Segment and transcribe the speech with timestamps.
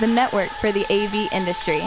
[0.00, 1.80] the network for the AV industry.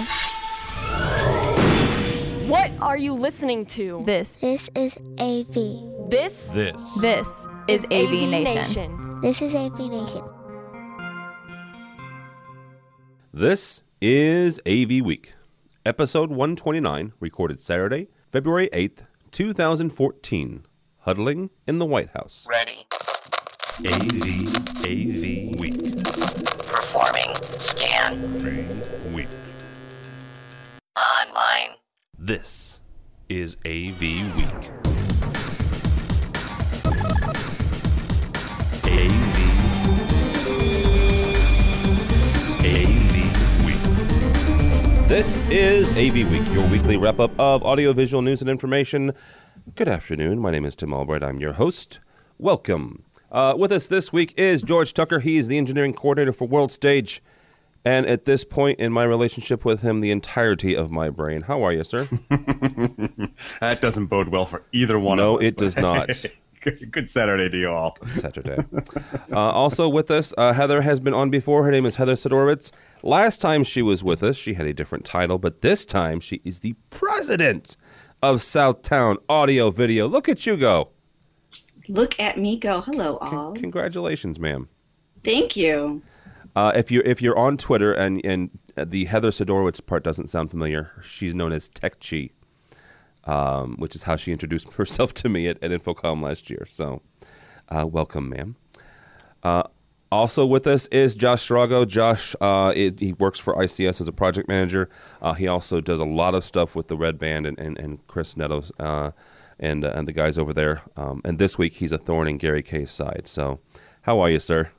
[2.48, 4.04] What are you listening to?
[4.05, 6.10] This, This is AV.
[6.10, 7.00] This This.
[7.00, 9.21] this is AV, Nation.
[9.21, 10.24] This is AV Nation.
[13.34, 15.34] This is AV Week,
[15.86, 20.66] episode 129, recorded Saturday, February 8th, 2014.
[21.04, 22.46] Huddling in the White House.
[22.50, 22.86] Ready.
[23.80, 24.55] AV,
[24.86, 25.80] AV Week.
[26.21, 27.33] Performing.
[27.57, 28.21] Scan.
[29.13, 29.27] Week.
[30.95, 31.75] Online.
[32.16, 32.79] This
[33.27, 34.70] is AV Week.
[38.85, 39.38] AV.
[42.59, 45.07] AV Week.
[45.07, 49.13] This is AV Week, your weekly wrap up of audiovisual news and information.
[49.73, 50.38] Good afternoon.
[50.40, 51.23] My name is Tim Albright.
[51.23, 51.99] I'm your host.
[52.38, 53.05] Welcome.
[53.31, 55.20] Uh, with us this week is George Tucker.
[55.20, 57.21] He is the engineering coordinator for World Stage.
[57.84, 61.43] And at this point in my relationship with him, the entirety of my brain.
[61.43, 62.07] How are you, sir?
[63.59, 65.48] That doesn't bode well for either one No, of us.
[65.48, 66.09] it does not.
[66.62, 67.98] good, good Saturday to you all.
[68.12, 68.64] Saturday.
[69.32, 71.64] Uh, also with us, uh, Heather has been on before.
[71.64, 72.72] Her name is Heather Sidorowicz.
[73.02, 76.42] Last time she was with us, she had a different title, but this time she
[76.44, 77.78] is the president
[78.22, 80.08] of Southtown Audio Video.
[80.08, 80.90] Look at you go.
[81.92, 82.80] Look at me go.
[82.80, 83.52] Hello, all.
[83.52, 84.70] Congratulations, ma'am.
[85.25, 86.02] Thank you.
[86.56, 90.52] Uh, if you're if you're on Twitter and and the Heather Sidorowicz part doesn't sound
[90.52, 92.30] familiar, she's known as Tech Chi,
[93.25, 96.66] um, which is how she introduced herself to me at, at InfoComm last year.
[96.66, 97.02] So,
[97.67, 98.56] uh, welcome, ma'am.
[99.44, 99.64] Uh,
[100.14, 101.86] also with us is Josh Srago.
[101.86, 104.89] Josh, uh, it, he works for ICS as a project manager.
[105.22, 108.08] Uh, he also does a lot of stuff with the Red Band and, and, and
[108.08, 109.12] Chris Nettos uh,
[109.62, 110.81] and uh, and the guys over there.
[110.98, 113.28] Um, and this week he's a thorn in Gary Kayye's side.
[113.28, 113.62] So,
[114.02, 114.72] how are you, sir?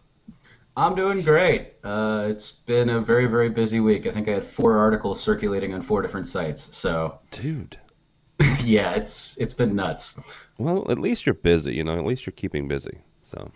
[0.76, 1.74] I'm doing great.
[1.84, 4.06] Uh, it's been a very, very busy week.
[4.06, 6.74] I think I had four articles circulating on four different sites.
[6.76, 7.78] So, Dude.
[8.60, 10.18] yeah, it's it's been nuts.
[10.58, 11.96] Well, at least you're busy, you know.
[11.96, 13.02] At least you're keeping busy.
[13.22, 13.52] So,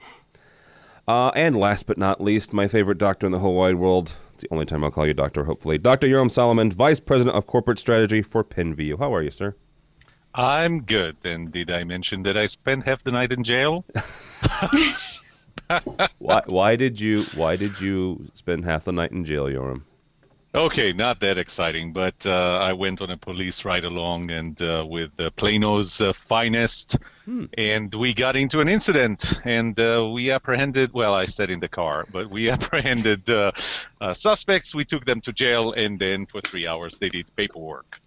[1.09, 4.15] uh, and last but not least, my favorite doctor in the whole wide world.
[4.35, 5.45] It's the only time I'll call you doctor.
[5.45, 8.99] Hopefully, Doctor Yoram Solomon, Vice President of Corporate Strategy for Penveu.
[8.99, 9.57] How are you, sir?
[10.37, 11.17] I'm good.
[11.25, 13.85] And did I mention that I spent half the night in jail?
[16.19, 16.43] Why?
[16.47, 17.25] Why did you?
[17.35, 19.83] Why did you spend half the night in jail, Yoram?
[20.57, 24.87] Okay, not that exciting, but uh, I went on a police ride along and uh,
[24.89, 26.97] with uh, Plano's uh, finest,
[27.59, 30.95] and we got into an incident, and uh, we apprehended.
[30.95, 33.53] Well, I said in the car, but we apprehended uh,
[34.01, 34.75] uh, suspects.
[34.75, 38.01] We took them to jail, and then for three hours they did paperwork.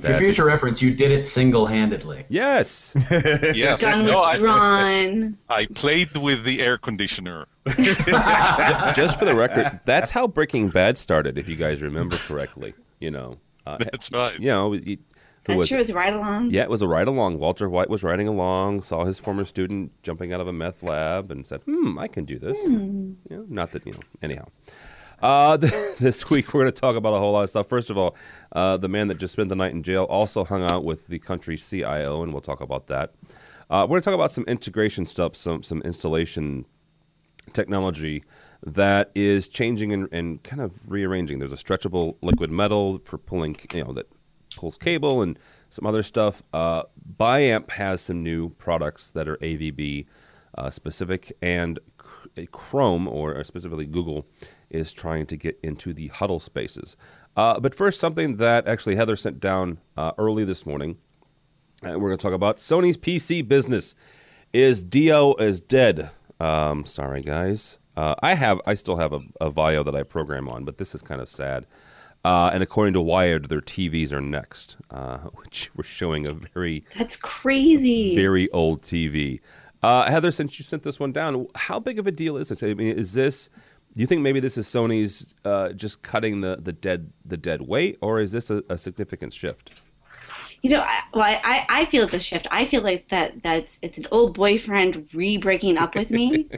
[0.00, 2.26] For future ex- reference, you did it single-handedly.
[2.28, 2.96] Yes.
[3.54, 5.38] Yes, Gun no, was I, drawn.
[5.48, 7.46] I played with the air conditioner.
[7.76, 11.38] Ju- Just for the record, that's how Breaking Bad started.
[11.38, 13.38] If you guys remember correctly, you know.
[13.66, 14.38] Uh, That's right.
[14.40, 14.98] you know, he-
[15.46, 15.76] who That's was true.
[15.76, 15.80] it?
[15.80, 16.50] It was right along.
[16.50, 17.38] Yeah, it was a ride along.
[17.38, 21.30] Walter White was riding along, saw his former student jumping out of a meth lab,
[21.30, 24.00] and said, "Hmm, I can do this." You know, not that you know.
[24.22, 24.46] Anyhow,
[25.22, 25.56] uh,
[26.00, 27.66] this week we're going to talk about a whole lot of stuff.
[27.68, 28.16] First of all,
[28.52, 31.18] uh, the man that just spent the night in jail also hung out with the
[31.18, 33.12] country's CIO, and we'll talk about that.
[33.70, 36.64] Uh, we're going to talk about some integration stuff, some some installation
[37.54, 38.22] technology
[38.64, 41.38] that is changing and, and kind of rearranging.
[41.38, 44.06] There's a stretchable liquid metal for pulling, you know, that
[44.56, 45.38] pulls cable and
[45.70, 46.42] some other stuff.
[46.52, 46.82] Uh,
[47.18, 50.06] Biamp has some new products that are AVB
[50.56, 51.78] uh, specific, and
[52.52, 54.26] Chrome, or specifically Google,
[54.70, 56.96] is trying to get into the huddle spaces.
[57.36, 60.98] Uh, but first, something that actually Heather sent down uh, early this morning.
[61.82, 63.94] And we're going to talk about Sony's PC business.
[64.52, 66.10] Is Vaio is dead?
[66.40, 67.78] Um, sorry, guys.
[67.96, 70.94] Uh, I have, I still have a, a Vaio that I program on, but this
[70.94, 71.66] is kind of sad.
[72.24, 76.84] Uh, and according to Wired, their TVs are next, uh, which we're showing a very,
[76.96, 78.14] That's crazy.
[78.14, 79.40] very old TV.
[79.82, 82.62] Uh, Heather, since you sent this one down, how big of a deal is this?
[82.62, 83.48] I mean, is this?
[83.94, 87.62] Do you think maybe this is Sony's uh, just cutting the, the dead the dead
[87.62, 89.72] weight, or is this a, a significant shift?
[90.62, 92.48] You know, I, well, I, I feel it's a shift.
[92.50, 96.48] I feel like that that it's, it's an old boyfriend re-breaking up with me.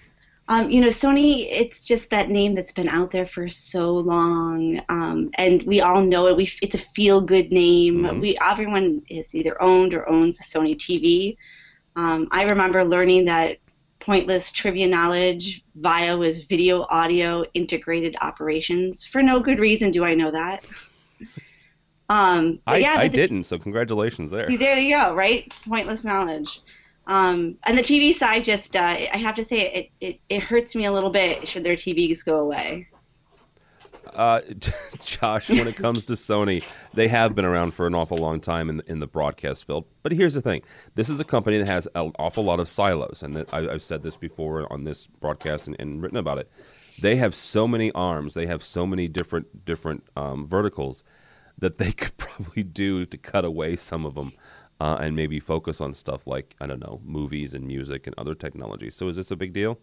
[0.48, 1.46] um, you know, Sony.
[1.50, 6.00] It's just that name that's been out there for so long, um, and we all
[6.02, 6.36] know it.
[6.36, 8.02] We it's a feel-good name.
[8.02, 8.20] Mhm.
[8.20, 11.36] We everyone is either owned or owns a Sony TV.
[11.96, 13.58] Um, I remember learning that
[14.00, 15.62] pointless trivia knowledge.
[15.78, 19.04] Vaio was video audio integrated operations.
[19.04, 20.64] For no good reason do I know that.
[22.10, 24.48] Um, I, yeah, I the- didn't, so congratulations there.
[24.48, 25.50] See, there you go, right?
[25.66, 26.60] Pointless knowledge.
[27.06, 30.74] Um, and the TV side, just uh, I have to say, it, it it hurts
[30.74, 31.46] me a little bit.
[31.46, 32.88] Should their TVs go away?
[34.12, 34.40] Uh,
[35.00, 36.64] Josh, when it comes to Sony,
[36.94, 39.86] they have been around for an awful long time in the, in the broadcast field.
[40.02, 40.62] But here's the thing:
[40.96, 43.82] this is a company that has an awful lot of silos, and that I, have
[43.82, 46.50] said this before on this broadcast and, and, written about it.
[47.00, 51.04] They have so many arms, they have so many different different um, verticals
[51.60, 54.32] that they could probably do to cut away some of them.
[54.82, 58.34] Uh, and maybe focus on stuff like I don't know, movies and music and other
[58.34, 58.96] technologies.
[58.96, 59.78] So, is this a big deal?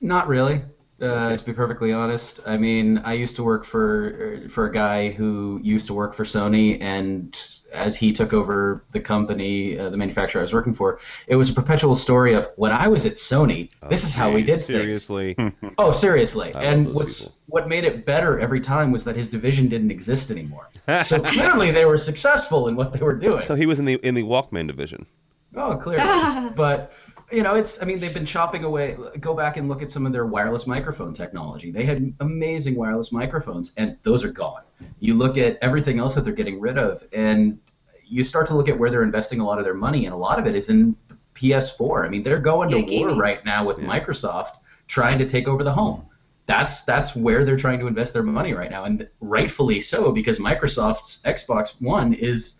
[0.00, 0.62] Not really.
[1.00, 5.10] Uh, to be perfectly honest, I mean, I used to work for for a guy
[5.10, 7.36] who used to work for Sony, and
[7.72, 11.50] as he took over the company, uh, the manufacturer I was working for, it was
[11.50, 14.60] a perpetual story of when I was at Sony, oh, this is how we did
[14.60, 15.34] seriously.
[15.34, 15.54] things.
[15.60, 15.74] Seriously?
[15.78, 16.54] oh, seriously.
[16.54, 17.36] I and what's people.
[17.46, 20.68] what made it better every time was that his division didn't exist anymore.
[21.04, 23.40] so clearly, they were successful in what they were doing.
[23.40, 25.06] So he was in the in the Walkman division.
[25.54, 26.92] Oh, clearly, but
[27.32, 27.82] you know, it's.
[27.82, 28.96] I mean, they've been chopping away.
[29.20, 31.70] Go back and look at some of their wireless microphone technology.
[31.70, 34.62] They had amazing wireless microphones, and those are gone.
[35.00, 37.58] You look at everything else that they're getting rid of, and
[38.04, 40.16] you start to look at where they're investing a lot of their money, and a
[40.16, 42.06] lot of it is in the PS4.
[42.06, 43.08] I mean, they're going yeah, to gaming.
[43.08, 43.86] war right now with yeah.
[43.86, 44.56] Microsoft
[44.86, 46.06] trying to take over the home.
[46.46, 50.38] That's that's where they're trying to invest their money right now, and rightfully so because
[50.38, 52.54] Microsoft's Xbox One is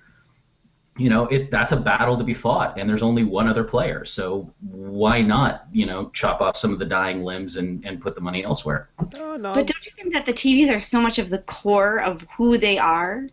[0.98, 4.04] you know, it that's a battle to be fought, and there's only one other player.
[4.04, 8.14] So why not, you know, chop off some of the dying limbs and, and put
[8.14, 8.88] the money elsewhere?
[9.18, 9.54] Oh, no.
[9.54, 12.56] But don't you think that the TVs are so much of the core of who
[12.56, 13.26] they are?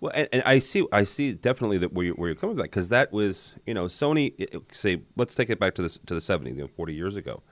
[0.00, 2.62] Well, and, and I see, I see definitely that where you're, where you're coming from
[2.62, 4.34] that because that was, you know, Sony.
[4.72, 7.42] Say, let's take it back to the to the '70s, you know, 40 years ago.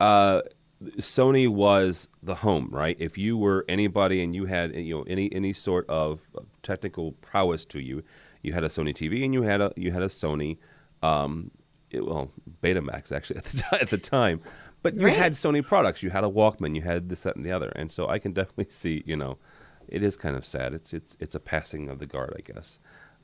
[0.00, 0.42] Uh,
[0.98, 2.96] Sony was the home, right?
[2.98, 6.20] If you were anybody and you had, you know, any any sort of
[6.62, 8.02] technical prowess to you,
[8.42, 10.58] you had a Sony TV and you had a you had a Sony,
[11.02, 11.50] um,
[11.90, 12.30] it, well,
[12.62, 14.40] Betamax actually at the, t- at the time,
[14.82, 15.16] but you right.
[15.16, 16.02] had Sony products.
[16.02, 16.74] You had a Walkman.
[16.74, 17.68] You had this, that, and the other.
[17.76, 19.38] And so I can definitely see, you know,
[19.88, 20.74] it is kind of sad.
[20.74, 22.78] It's it's it's a passing of the guard, I guess.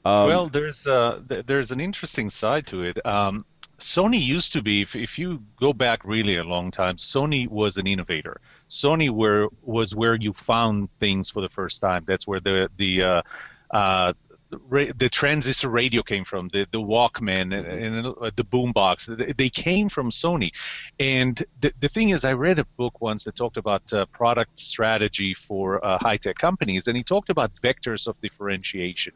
[0.05, 3.05] Um, well, there's uh, th- there's an interesting side to it.
[3.05, 3.45] Um,
[3.79, 7.77] Sony used to be, if, if you go back really a long time, Sony was
[7.79, 8.41] an innovator.
[8.69, 12.05] Sony were was where you found things for the first time.
[12.07, 13.23] That's where the the uh,
[13.71, 14.13] uh,
[14.51, 19.37] the transistor radio came from, the, the Walkman and, and uh, the boombox.
[19.37, 20.53] They came from Sony.
[20.99, 24.59] And the, the thing is, I read a book once that talked about uh, product
[24.59, 29.13] strategy for uh, high tech companies, and he talked about vectors of differentiation.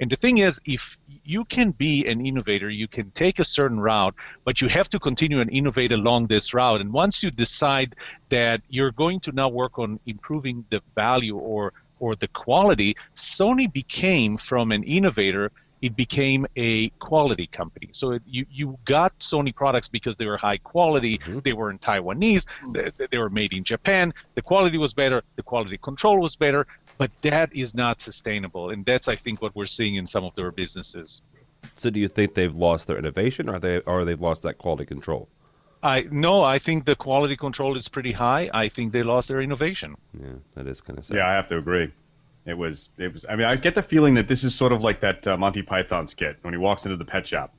[0.00, 3.80] And the thing is, if you can be an innovator, you can take a certain
[3.80, 4.14] route,
[4.44, 6.80] but you have to continue and innovate along this route.
[6.80, 7.96] And once you decide
[8.28, 13.72] that you're going to now work on improving the value or or the quality, Sony
[13.72, 15.50] became from an innovator
[15.80, 17.88] it became a quality company.
[17.92, 21.18] So it, you you got Sony products because they were high quality.
[21.18, 21.40] Mm-hmm.
[21.40, 22.46] They were in Taiwanese.
[22.72, 24.12] They, they, were made in Japan.
[24.34, 25.22] The quality was better.
[25.36, 26.66] The quality control was better.
[26.96, 30.34] But that is not sustainable, and that's I think what we're seeing in some of
[30.34, 31.22] their businesses.
[31.72, 34.86] So do you think they've lost their innovation, or they or they've lost that quality
[34.86, 35.28] control?
[35.82, 38.50] I no, I think the quality control is pretty high.
[38.52, 39.96] I think they lost their innovation.
[40.18, 41.16] Yeah, that is kind of sad.
[41.18, 41.92] Yeah, I have to agree.
[42.46, 43.24] It was it was.
[43.28, 45.62] I mean, I get the feeling that this is sort of like that uh, Monty
[45.62, 47.54] Python skit when he walks into the pet shop.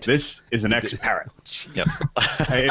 [0.00, 1.30] This is an ex parrot.
[1.74, 1.86] yep.
[2.16, 2.70] it,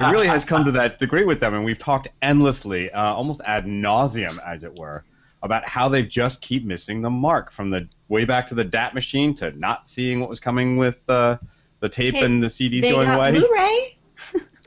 [0.00, 3.40] it, really has come to that degree with them, and we've talked endlessly, uh, almost
[3.44, 5.04] ad nauseum, as it were,
[5.42, 8.94] about how they just keep missing the mark from the way back to the DAT
[8.94, 11.38] machine to not seeing what was coming with uh,
[11.80, 13.32] the tape hey, and the CDs going away.
[13.32, 13.96] Blu-ray.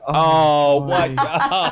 [0.06, 1.12] Oh, what?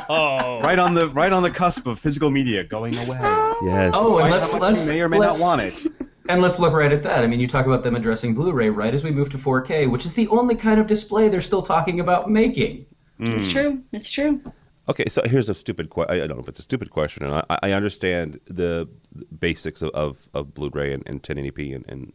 [0.09, 0.61] Oh.
[0.63, 3.19] right on the right on the cusp of physical media going away.
[3.63, 3.93] Yes.
[3.95, 5.75] Oh, and let's let's may or may not want it.
[6.29, 7.25] And let's look right at that.
[7.25, 10.07] I mean, you talk about them addressing Blu-ray right as we move to 4K, which
[10.07, 12.87] is the only kind of display they're still talking about making.
[13.19, 13.35] Mm.
[13.35, 13.83] It's true.
[13.91, 14.41] It's true.
[14.89, 16.15] Okay, so here's a stupid question.
[16.15, 18.89] I don't know if it's a stupid question, and I, I understand the
[19.37, 22.13] basics of, of, of Blu-ray and, and 1080p and, and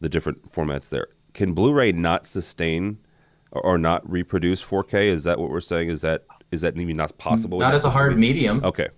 [0.00, 1.08] the different formats there.
[1.34, 2.98] Can Blu-ray not sustain
[3.52, 5.04] or not reproduce 4K?
[5.04, 5.88] Is that what we're saying?
[5.88, 7.58] Is that is that maybe not possible?
[7.58, 8.62] Not as a hard medium.
[8.64, 8.88] Okay.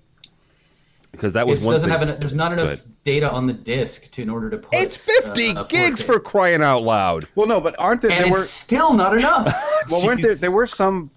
[1.13, 1.99] Because that was it one doesn't thing.
[1.99, 4.75] have an, there's not enough data on the disc to in order to put.
[4.75, 7.29] It's 50 uh, gigs for crying out loud.
[7.37, 8.11] Well, no, but aren't there?
[8.11, 9.55] And there it's were still not enough.
[9.91, 10.35] well, weren't there?
[10.35, 11.11] There were some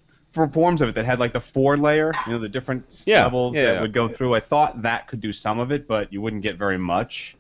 [0.52, 3.56] forms of it that had like the four layer, you know, the different yeah, levels
[3.56, 3.82] yeah, that yeah.
[3.82, 4.36] would go through.
[4.36, 7.36] I thought that could do some of it, but you wouldn't get very much.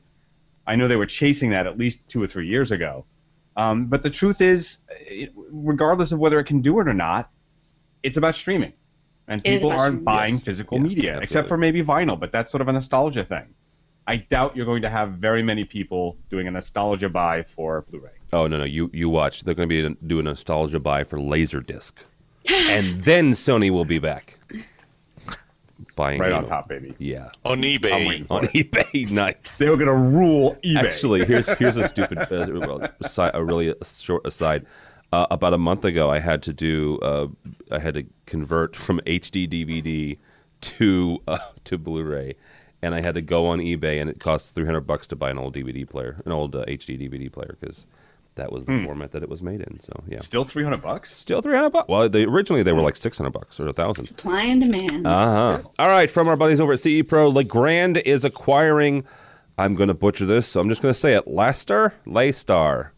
[0.66, 3.06] I know they were chasing that at least two or three years ago.
[3.58, 7.30] Um, but the truth is, it, regardless of whether it can do it or not,
[8.04, 8.72] it's about streaming.
[9.28, 10.44] And people aren't buying yes.
[10.44, 11.24] physical yeah, media, absolutely.
[11.24, 13.54] except for maybe vinyl, but that's sort of a nostalgia thing.
[14.06, 18.12] I doubt you're going to have very many people doing a nostalgia buy for Blu-ray.
[18.32, 21.18] Oh no no you you watch they're going to be doing a nostalgia buy for
[21.18, 21.92] Laserdisc,
[22.50, 24.38] and then Sony will be back.
[25.98, 26.94] Buying right you on know, top, baby.
[27.00, 28.25] Yeah, On I'm eBay.
[28.30, 28.51] on it.
[28.72, 29.10] eBay.
[29.12, 29.58] Nice.
[29.58, 30.77] They were gonna rule eBay.
[30.77, 34.66] Actually, here's here's a stupid, uh, aside, a really short aside.
[35.12, 37.27] Uh, about a month ago, I had to do, uh,
[37.72, 40.18] I had to convert from HD DVD
[40.62, 42.36] to uh, to Blu-ray,
[42.82, 45.30] and I had to go on eBay, and it cost three hundred bucks to buy
[45.32, 47.88] an old DVD player, an old uh, HD DVD player, because
[48.38, 49.79] that was the format that it was made in.
[49.79, 51.15] So yeah, Still three hundred bucks.
[51.15, 51.88] still three hundred bucks.
[51.89, 54.06] Well, they originally they were like six hundred bucks or a thousand.
[54.06, 55.06] Supply and demand.
[55.06, 55.12] Uh
[55.60, 55.70] huh.
[55.77, 59.03] All right, from our buddies over at CE Pro, Legrand is acquiring.
[59.60, 61.25] I'm going to butcher this, so I'm just going to say it.
[61.25, 62.89] Lastar, Laystar,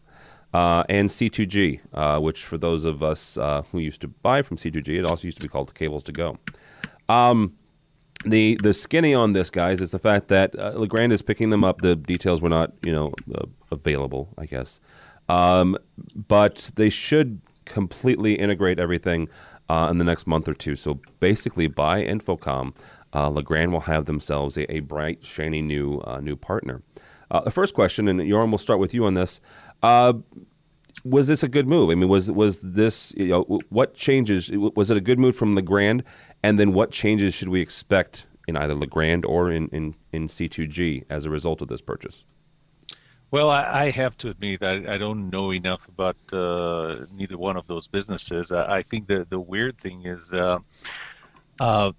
[0.52, 4.58] uh, and C2G, uh, which for those of us uh, who used to buy from
[4.58, 6.38] C2G, it also used to be called Cables to Go.
[7.08, 7.54] Um,
[8.26, 11.64] the the skinny on this, guys, is the fact that uh, Legrand is picking them
[11.64, 11.80] up.
[11.80, 14.78] The details were not, you know, uh, available, I guess,
[15.30, 15.76] um,
[16.28, 19.28] but they should completely integrate everything
[19.68, 20.74] uh, in the next month or two.
[20.74, 22.74] So basically, by InfoComm,
[23.14, 26.82] uh, Legrand will have themselves a, a bright, shiny new uh, new partner.
[27.30, 29.40] Uh, the first question, and Yoram, we'll start with you on this.
[29.84, 30.14] Uh,
[31.04, 31.90] was this a good move?
[31.90, 34.50] I mean, was was this you know what changes?
[34.50, 36.02] Was it a good move from Legrand?
[36.42, 41.04] And then what changes should we expect in either Legrand or in in, in C2G
[41.08, 42.24] as a result of this purchase?
[43.30, 47.56] Well, I, I have to admit I, I don't know enough about uh, neither one
[47.56, 48.50] of those businesses.
[48.50, 50.58] I, I think the the weird thing is, uh,
[51.60, 51.92] uh,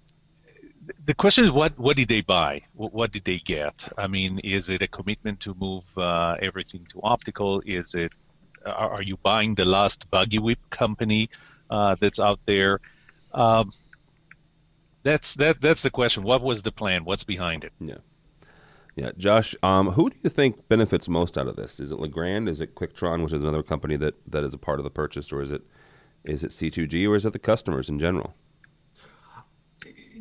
[1.06, 2.62] the question is what what did they buy?
[2.74, 3.90] What, what did they get?
[3.96, 7.62] I mean, is it a commitment to move uh, everything to optical?
[7.64, 8.12] Is it
[8.66, 11.30] are, are you buying the last buggy whip company
[11.70, 12.80] uh, that's out there?
[13.32, 13.70] Um,
[15.02, 16.22] that's that that's the question.
[16.24, 17.04] What was the plan?
[17.04, 17.72] What's behind it?
[17.80, 17.96] Yeah.
[18.94, 21.80] Yeah, Josh, um, who do you think benefits most out of this?
[21.80, 22.48] Is it Legrand?
[22.48, 25.32] Is it Quiktron, which is another company that, that is a part of the purchase,
[25.32, 25.62] or is it
[26.24, 28.34] is it C2G, or is it the customers in general?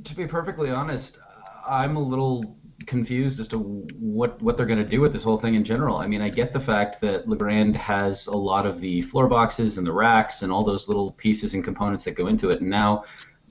[0.03, 1.19] To be perfectly honest,
[1.67, 2.55] I'm a little
[2.87, 5.97] confused as to what what they're going to do with this whole thing in general.
[5.97, 9.77] I mean, I get the fact that Legrand has a lot of the floor boxes
[9.77, 12.69] and the racks and all those little pieces and components that go into it, and
[12.69, 13.03] now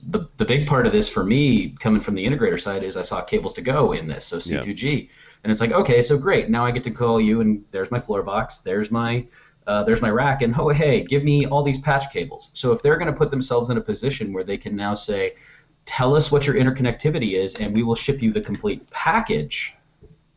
[0.09, 3.01] the the big part of this for me coming from the integrator side is I
[3.01, 5.09] saw cables to go in this, so C2G,
[5.43, 7.99] and it's like okay, so great, now I get to call you and there's my
[7.99, 9.25] floor box, there's my
[9.67, 12.49] uh, there's my rack, and oh hey, give me all these patch cables.
[12.53, 15.35] So if they're going to put themselves in a position where they can now say,
[15.85, 19.75] tell us what your interconnectivity is, and we will ship you the complete package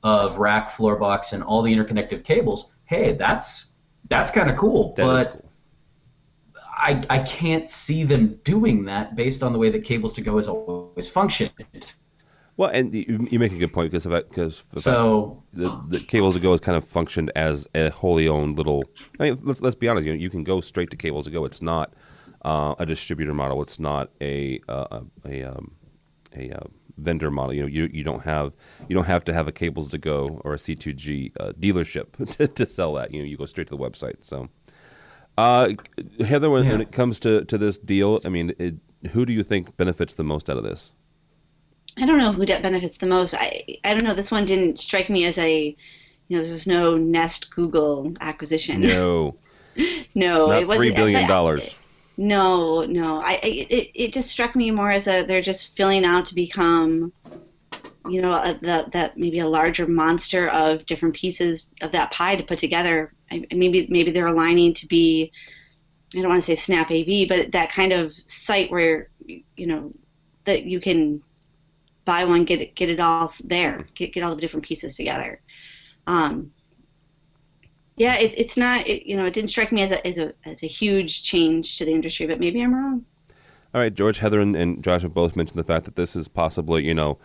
[0.02, 2.72] of rack, floor box, and all the interconnective cables.
[2.84, 3.72] Hey, that's
[4.08, 5.43] that's kind of cool, That but cool.
[6.84, 10.36] I, I can't see them doing that based on the way that cables to go
[10.36, 11.50] has always functioned.
[12.58, 16.40] Well, and you, you make a good point because because So the, the cables to
[16.40, 18.84] go has kind of functioned as a wholly owned little.
[19.18, 20.06] I mean, let's let's be honest.
[20.06, 21.46] You know, you can go straight to cables to go.
[21.46, 21.94] It's not
[22.44, 23.62] uh, a distributor model.
[23.62, 25.72] It's not a uh, a um,
[26.36, 26.64] a uh,
[26.98, 27.54] vendor model.
[27.54, 28.52] You know, you you don't have
[28.88, 32.46] you don't have to have a cables to go or a C2G uh, dealership to,
[32.46, 33.12] to sell that.
[33.12, 34.16] You know, you go straight to the website.
[34.20, 34.48] So,
[35.36, 35.70] uh,
[36.20, 38.74] Heather, when, when it comes to to this deal, I mean, it,
[39.12, 40.92] who do you think benefits the most out of this?
[41.96, 43.34] I don't know who that benefits the most.
[43.34, 44.14] I I don't know.
[44.14, 45.76] This one didn't strike me as a,
[46.28, 48.80] you know, there's no Nest Google acquisition.
[48.80, 49.36] No,
[50.14, 50.78] no, not it wasn't.
[50.78, 51.78] three billion but- dollars.
[52.16, 53.20] No, no.
[53.20, 56.34] I, I it, it just struck me more as a they're just filling out to
[56.36, 57.12] become,
[58.08, 62.44] you know, that that maybe a larger monster of different pieces of that pie to
[62.44, 63.12] put together.
[63.30, 65.32] Maybe maybe they're aligning to be,
[66.14, 69.92] I don't want to say Snap AV, but that kind of site where you know
[70.44, 71.22] that you can
[72.04, 75.40] buy one, get it get it all there, get get all the different pieces together.
[76.06, 76.52] Um,
[77.96, 78.86] yeah, it, it's not.
[78.86, 81.78] It, you know, it didn't strike me as a as a as a huge change
[81.78, 83.04] to the industry, but maybe I'm wrong.
[83.72, 86.28] All right, George, Heather, and, and Josh have both mentioned the fact that this is
[86.28, 87.18] possibly, you know,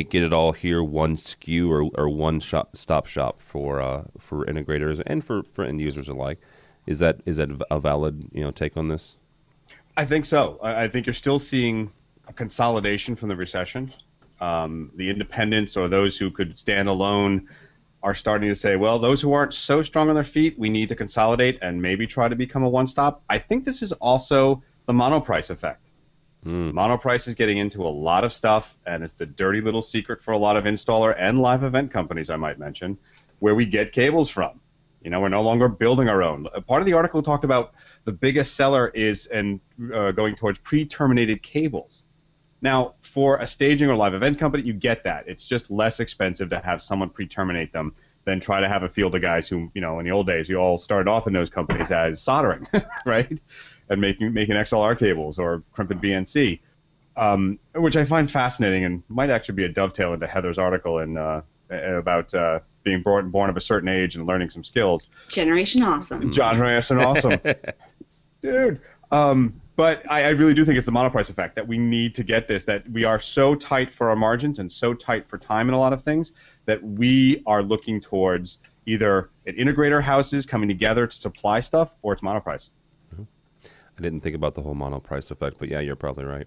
[0.00, 4.46] get it all here, one SKU or, or one shop, stop shop for uh, for
[4.46, 6.40] integrators and for, for end users alike.
[6.86, 9.18] Is that is that a valid you know take on this?
[9.96, 10.58] I think so.
[10.62, 11.92] I, I think you're still seeing
[12.26, 13.92] a consolidation from the recession.
[14.40, 17.48] Um, the independents or those who could stand alone
[18.02, 20.88] are starting to say, well, those who aren't so strong on their feet, we need
[20.88, 23.22] to consolidate and maybe try to become a one stop.
[23.28, 25.86] I think this is also the monoprice effect.
[26.44, 30.32] Monoprice is getting into a lot of stuff, and it's the dirty little secret for
[30.32, 32.98] a lot of installer and live event companies, I might mention,
[33.38, 34.60] where we get cables from.
[35.02, 36.46] You know, we're no longer building our own.
[36.66, 39.60] Part of the article talked about the biggest seller is and
[39.94, 42.04] uh, going towards pre-terminated cables.
[42.60, 45.24] Now, for a staging or live event company, you get that.
[45.26, 49.14] It's just less expensive to have someone pre-terminate them than try to have a field
[49.14, 51.50] of guys who, you know, in the old days, you all started off in those
[51.50, 52.66] companies as soldering,
[53.06, 53.40] right,
[53.88, 56.60] and making making XLR cables or crimping BNC.
[57.16, 61.16] um, which I find fascinating and might actually be a dovetail into Heather's article in
[61.16, 65.08] uh, about uh, being born born of a certain age and learning some skills.
[65.28, 66.32] Generation Awesome.
[66.32, 67.38] Generation Awesome,
[68.42, 68.80] dude.
[69.10, 72.22] Um, but I, I, really do think it's the monoprice effect that we need to
[72.22, 72.62] get this.
[72.62, 75.78] That we are so tight for our margins and so tight for time in a
[75.80, 76.30] lot of things
[76.66, 82.12] that we are looking towards either an integrator houses coming together to supply stuff or
[82.12, 82.68] it's monoprice.
[83.12, 83.24] Mm-hmm.
[83.98, 86.46] I didn't think about the whole monoprice effect, but yeah, you're probably right.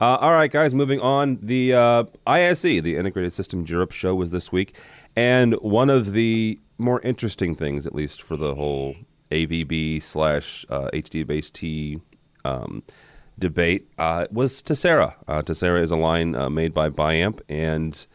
[0.00, 1.38] Uh, all right, guys, moving on.
[1.40, 4.74] The uh, ISE, the Integrated Systems Europe show, was this week.
[5.14, 8.96] And one of the more interesting things, at least for the whole
[9.30, 12.00] AVB slash uh, HD base T
[12.44, 12.82] um,
[13.38, 15.14] debate, uh, was Tesira.
[15.26, 18.06] Uh, Tesira is a line uh, made by Biamp, and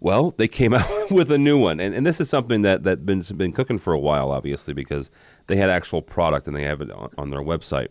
[0.00, 3.06] well, they came out with a new one, and, and this is something that that
[3.06, 5.10] been been cooking for a while, obviously, because
[5.46, 7.88] they had actual product and they have it on, on their website.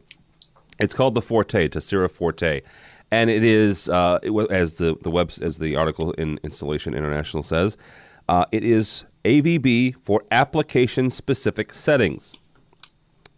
[0.79, 2.61] It's called the Forte, Tesira Forte,
[3.11, 7.43] and it is uh, it, as the the web as the article in Installation International
[7.43, 7.77] says,
[8.27, 12.35] uh, it is AVB for application specific settings.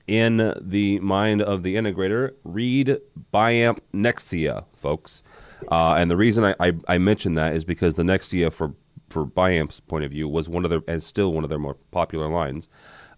[0.07, 2.99] In the mind of the integrator, read
[3.33, 5.23] Biamp Nexia, folks.
[5.71, 8.73] Uh, and the reason I, I, I mention that is because the Nexia, for
[9.09, 11.75] for Biamp's point of view, was one of their and still one of their more
[11.89, 12.67] popular lines.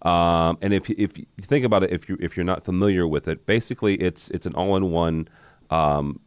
[0.02, 3.28] Um, and if if you think about it, if you if you're not familiar with
[3.28, 5.28] it, basically it's it's an all-in-one
[5.70, 6.20] um,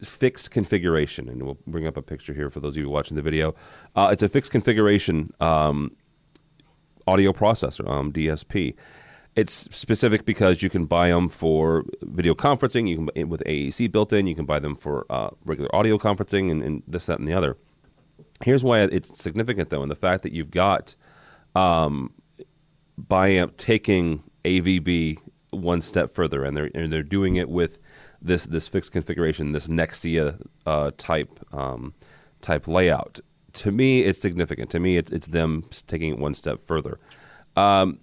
[0.00, 3.22] fixed configuration, and we'll bring up a picture here for those of you watching the
[3.22, 3.54] video.
[3.96, 5.96] Uh, it's a fixed configuration um,
[7.06, 8.74] audio processor, um, DSP.
[9.36, 12.88] It's specific because you can buy them for video conferencing.
[12.88, 14.26] You can with AEC built in.
[14.28, 17.34] You can buy them for uh, regular audio conferencing and, and, this, that, and the
[17.34, 17.56] other.
[18.44, 20.94] Here's why it's significant, though, and the fact that you've got
[21.56, 22.12] um,
[23.00, 25.18] Biamp taking AVB
[25.50, 27.78] one step further, and they're and they're doing it with
[28.20, 31.94] this this fixed configuration, this Nexia uh, type um,
[32.40, 33.20] type layout.
[33.54, 34.70] To me, it's significant.
[34.70, 36.98] To me, it's, it's them taking it one step further.
[37.56, 38.00] Um,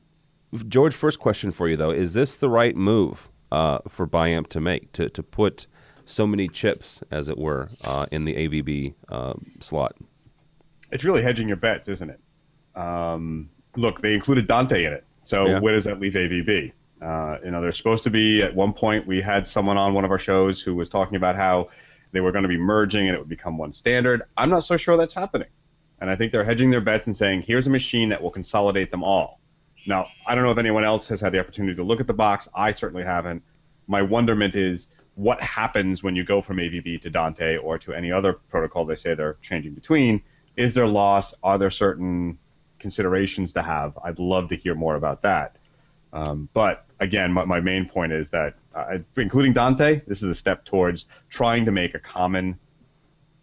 [0.67, 4.59] George, first question for you though: Is this the right move uh, for Biamp to
[4.59, 5.67] make to to put
[6.05, 9.95] so many chips, as it were, uh, in the AVB uh, slot?
[10.91, 12.19] It's really hedging your bets, isn't it?
[12.75, 15.59] Um, look, they included Dante in it, so yeah.
[15.59, 16.73] where does that leave AVB?
[17.01, 20.05] Uh, you know, they're supposed to be at one point we had someone on one
[20.05, 21.69] of our shows who was talking about how
[22.11, 24.21] they were going to be merging and it would become one standard.
[24.37, 25.47] I'm not so sure that's happening.
[25.99, 28.91] And I think they're hedging their bets and saying, here's a machine that will consolidate
[28.91, 29.39] them all.
[29.85, 32.13] Now, I don't know if anyone else has had the opportunity to look at the
[32.13, 32.47] box.
[32.53, 33.43] I certainly haven't.
[33.87, 38.11] My wonderment is what happens when you go from AVB to Dante or to any
[38.11, 40.21] other protocol they say they're changing between.
[40.55, 41.33] Is there loss?
[41.43, 42.37] Are there certain
[42.79, 43.97] considerations to have?
[44.03, 45.55] I'd love to hear more about that.
[46.13, 50.35] Um, but again, my, my, main point is that, uh, including Dante, this is a
[50.35, 52.59] step towards trying to make a common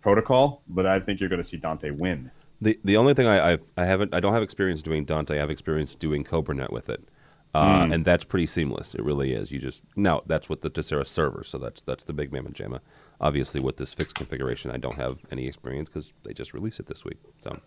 [0.03, 0.63] protocol.
[0.69, 2.31] But I think you're going to see Dante win.
[2.61, 5.37] The the only thing I I've, I haven't I don't have experience doing Dante.
[5.37, 7.09] I have experience doing CobraNet with it,
[7.55, 7.95] uh, mm.
[7.95, 8.95] and that's pretty seamless.
[8.95, 9.53] It really is.
[9.53, 12.81] You just now that's with the Tesira server, so that's that's the big mamma jamma.
[13.21, 16.87] Obviously, with this fixed configuration, I don't have any experience because they just released it
[16.87, 17.19] this week.
[17.39, 17.61] So,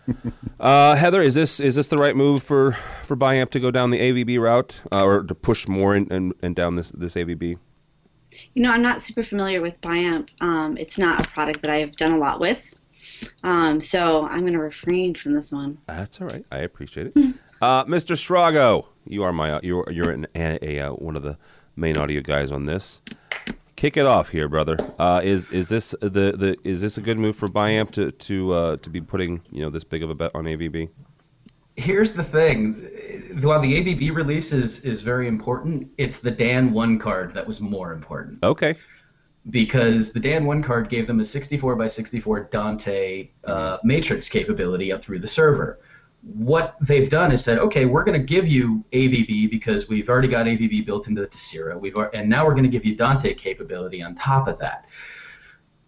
[0.60, 3.90] uh, Heather, is this is this the right move for for Biamp to go down
[3.90, 7.14] the AVB route uh, or to push more and in, in, in, down this this
[7.14, 7.58] AVB?
[8.54, 10.30] You know, I'm not super familiar with Biamp.
[10.40, 12.74] Um, it's not a product that I've done a lot with.
[13.42, 15.78] Um, so I'm going to refrain from this one.
[15.86, 16.44] That's all right.
[16.50, 17.16] I appreciate it.
[17.62, 18.16] uh, Mr.
[18.16, 21.38] Srago, you are my you're you're an, a, a, uh, one of the
[21.76, 23.02] main audio guys on this.
[23.76, 24.76] Kick it off here, brother.
[24.98, 28.52] Uh, is is this the, the is this a good move for Biamp to to
[28.52, 30.88] uh, to be putting you know this big of a bet on AVB?
[31.74, 32.74] Here's the thing.
[33.40, 37.62] While the AVB release is, is very important, it's the Dan 1 card that was
[37.62, 38.44] more important.
[38.44, 38.76] Okay
[39.50, 44.92] because the Dan 1 card gave them a 64 by 64 Dante uh, matrix capability
[44.92, 45.80] up through the server.
[46.22, 50.28] What they've done is said, okay, we're going to give you AVB because we've already
[50.28, 53.34] got AVB built into the Tesira, we've and now we're going to give you Dante
[53.34, 54.86] capability on top of that.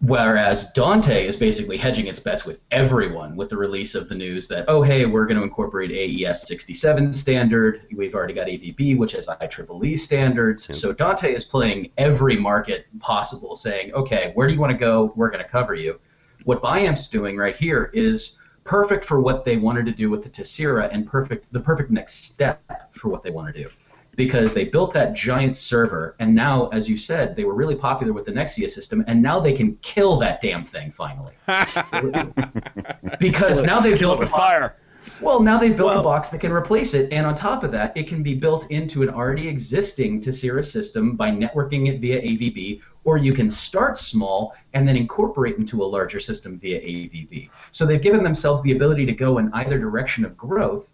[0.01, 4.47] Whereas Dante is basically hedging its bets with everyone with the release of the news
[4.49, 7.87] that, oh, hey, we're going to incorporate AES 67 standard.
[7.95, 10.77] We've already got AVB, which has IEEE standards.
[10.77, 15.13] So Dante is playing every market possible, saying, okay, where do you want to go?
[15.15, 15.99] We're going to cover you.
[16.43, 20.29] What Biamp's doing right here is perfect for what they wanted to do with the
[20.29, 23.69] Tesira and perfect the perfect next step for what they want to do
[24.15, 28.13] because they built that giant server, and now, as you said, they were really popular
[28.13, 31.33] with the Nexia system, and now they can kill that damn thing finally.
[33.19, 34.77] because now they've built it with fire.
[35.21, 37.71] Well, now they've built well, a box that can replace it, and on top of
[37.71, 42.21] that, it can be built into an already existing Tesira system by networking it via
[42.21, 47.49] AVB, or you can start small and then incorporate into a larger system via AVB.
[47.71, 50.91] So they've given themselves the ability to go in either direction of growth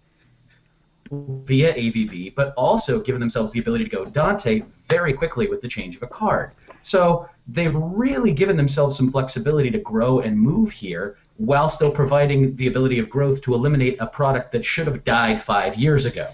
[1.11, 5.67] via AVB, but also given themselves the ability to go Dante very quickly with the
[5.67, 6.51] change of a card.
[6.83, 12.55] So they've really given themselves some flexibility to grow and move here while still providing
[12.55, 16.29] the ability of growth to eliminate a product that should have died five years ago.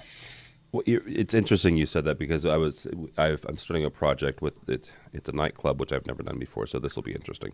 [0.74, 2.86] Well, it's interesting you said that because I was
[3.18, 4.92] i am starting a project with it.
[5.14, 7.54] It's a nightclub which I've never done before, so this will be interesting.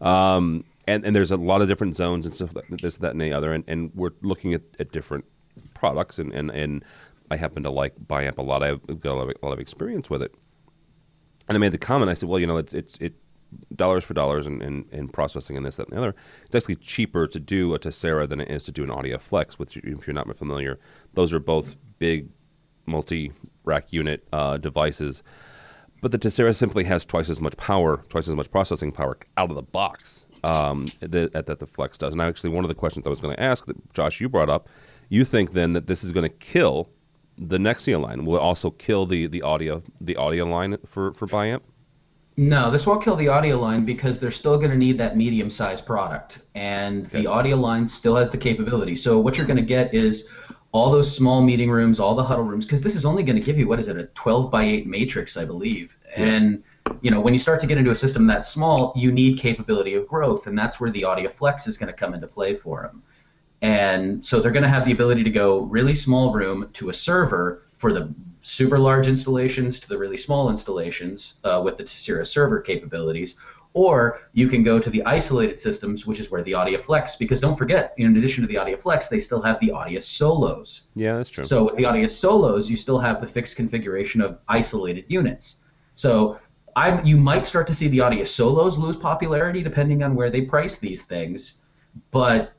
[0.00, 3.32] Um, and and there's a lot of different zones and stuff, this, that, and the
[3.32, 5.24] other, and, and we're looking at, at different
[5.82, 6.84] products, and, and, and
[7.28, 8.62] I happen to like Biamp a lot.
[8.62, 10.32] I've got a lot, of, a lot of experience with it,
[11.48, 12.08] and I made the comment.
[12.08, 13.14] I said, well, you know, it's it's it
[13.74, 16.14] dollars for dollars and, and, and, processing and this, that, and the other.
[16.46, 19.54] It's actually cheaper to do a Tesira than it is to do an AudiaFLEX.
[19.54, 20.78] Which, if you're not familiar,
[21.14, 22.28] those are both big
[22.86, 25.24] multi-rack unit uh, devices.
[26.00, 29.50] But the Tesira simply has twice as much power, twice as much processing power out
[29.50, 32.12] of the box um, that, that the Flex does.
[32.12, 34.50] And actually, one of the questions I was going to ask that Josh you brought
[34.50, 34.68] up,
[35.12, 36.90] you think then that this is going to kill
[37.36, 38.24] the Nexia line?
[38.24, 41.62] Will it also kill the, the audio the Audia line for for Biamp?
[42.36, 45.50] No, this won't kill the Audia line because they're still going to need that medium
[45.50, 46.42] sized product.
[46.54, 47.22] And okay.
[47.22, 48.96] the Audia line still has the capability.
[48.96, 50.30] So what you're going to get is
[50.72, 53.42] all those small meeting rooms, all the huddle rooms, because this is only going to
[53.42, 55.94] give you, what is it, a 12 by 8 matrix, I believe.
[56.16, 56.24] Yeah.
[56.24, 56.64] And,
[57.02, 59.92] you know, when you start to get into a system that small, you need capability
[59.92, 60.46] of growth.
[60.46, 63.02] And that's where the AudiaFLEX is going to come into play for them.
[63.62, 66.92] And so they're going to have the ability to go really small room to a
[66.92, 72.26] server for the super large installations to the really small installations uh, with the Tesira
[72.26, 73.36] server capabilities,
[73.72, 77.56] or you can go to the isolated systems, which is where the AudiaFLEX, because don't
[77.56, 80.88] forget, in addition to the AudiaFLEX, they still have the AudiaSOLOs.
[80.96, 81.44] Yeah, that's true.
[81.44, 85.60] So with the AudiaSOLOs, you still have the fixed configuration of isolated units.
[85.94, 86.38] So
[86.74, 90.78] I, you might start to see the AudiaSOLOs lose popularity depending on where they price
[90.78, 91.58] these things,
[92.10, 92.52] but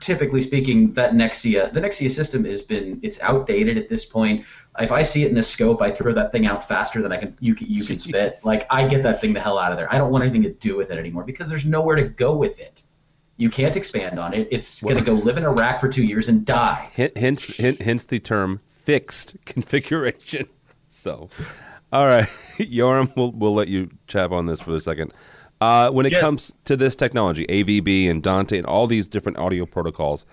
[0.00, 4.44] typically speaking, that Nexia, the Nexia system has been, it's outdated at this point.
[4.78, 7.18] If I see it in a scope, I throw that thing out faster than I
[7.18, 8.34] can, you can, you can spit.
[8.44, 9.92] Like I get that thing the hell out of there.
[9.92, 12.58] I don't want anything to do with it anymore because there's nowhere to go with
[12.60, 12.82] it.
[13.38, 14.48] You can't expand on it.
[14.50, 16.90] It's going to go live in a rack for two years and die.
[16.94, 20.48] Hence, hence, hence the term fixed configuration.
[20.88, 21.28] So,
[21.92, 22.24] all right,
[22.58, 25.12] Yoram, we'll we'll let you chat on this for a second.
[25.60, 26.20] Uh, when it yes.
[26.20, 30.26] comes to this technology, AVB and Dante and all these different audio protocols,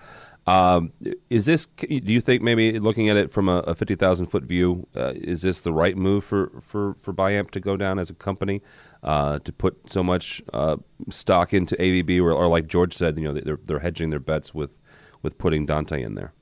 [0.46, 0.92] um,
[1.30, 1.66] is this?
[1.66, 5.12] Do you think maybe looking at it from a, a fifty thousand foot view, uh,
[5.14, 8.60] is this the right move for for for Biamp to go down as a company
[9.02, 10.76] uh, to put so much uh,
[11.08, 14.52] stock into AVB, or, or, like George said, you know, they're they're hedging their bets
[14.52, 14.78] with
[15.22, 16.34] with putting Dante in there.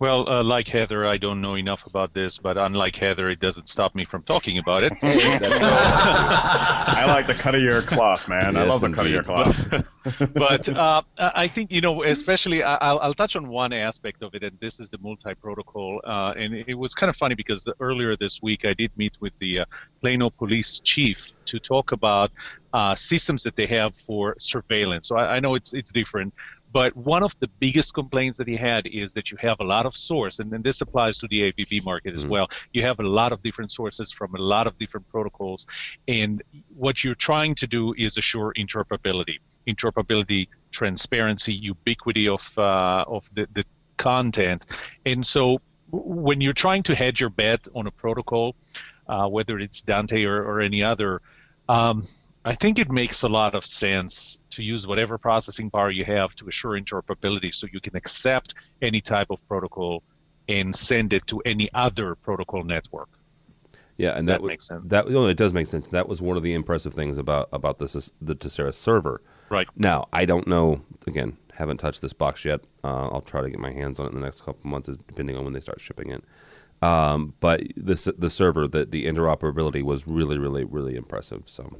[0.00, 3.68] Well, uh, like Heather, I don't know enough about this, but unlike Heather, it doesn't
[3.68, 4.92] stop me from talking about it.
[5.02, 8.54] I like the cut of your cloth, man.
[8.54, 9.84] Yes, I love the cut of your cloth.
[10.34, 14.44] but uh, I think you know, especially I'll, I'll, touch on one aspect of it,
[14.44, 16.00] and this is the multi-protocol.
[16.04, 19.32] Uh, and it was kind of funny because earlier this week I did meet with
[19.40, 19.64] the uh,
[20.00, 22.30] Plano police chief to talk about
[22.72, 25.08] uh, systems that they have for surveillance.
[25.08, 26.34] So I, I know it's it's different,
[26.72, 29.86] but one of the biggest complaints that he had is that you have a lot
[29.86, 32.30] of source, and, then this applies to the AVB market as mm-hmm.
[32.30, 32.50] well.
[32.72, 35.66] You have a lot of different sources from a lot of different protocols,
[36.06, 36.42] and
[36.76, 43.46] what you're trying to do is assure interoperability, interoperability, transparency, ubiquity of uh, of the,
[43.54, 43.64] the
[43.96, 44.66] content,
[45.06, 48.54] and so when you're trying to hedge your bet on a protocol,
[49.08, 51.22] uh, whether it's Dante or, or any other.
[51.68, 52.06] Um,
[52.48, 56.34] I think it makes a lot of sense to use whatever processing power you have
[56.36, 60.02] to assure interoperability so you can accept any type of protocol
[60.48, 63.10] and send it to any other protocol network.
[63.98, 64.82] Yeah, and that, that makes sense.
[64.86, 65.88] That it does make sense.
[65.88, 69.20] That was one of the impressive things about about this the Tesira server.
[69.50, 69.68] Right.
[69.76, 70.80] Now, I don't know.
[71.06, 72.60] Again, haven't touched this box yet.
[72.82, 75.36] Uh, I'll try to get my hands on it in the next couple months, depending
[75.36, 76.24] on when they start shipping it.
[76.80, 81.42] Um, but the the server, the the interoperability was really, really, really impressive.
[81.44, 81.76] So.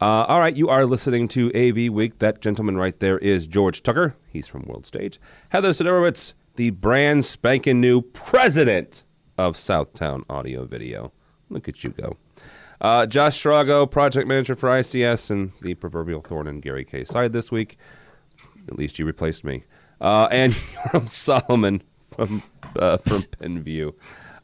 [0.00, 2.20] Uh, all right, you are listening to AV Week.
[2.20, 4.14] That gentleman right there is George Tucker.
[4.28, 5.18] He's from World Stage.
[5.48, 9.04] Heather Sidorowicz, the brand spanking new president
[9.36, 11.12] of Southtown Audio Video.
[11.50, 12.16] Look at you go.
[12.80, 17.32] Uh, Josh Srago, project manager for ICS, and the proverbial thorn in Gary Kayye's side
[17.32, 17.76] this week.
[18.68, 19.64] At least you replaced me.
[20.00, 20.54] Uh, and
[21.06, 21.82] Solomon
[22.14, 22.44] from
[22.78, 23.94] uh, from Penveu.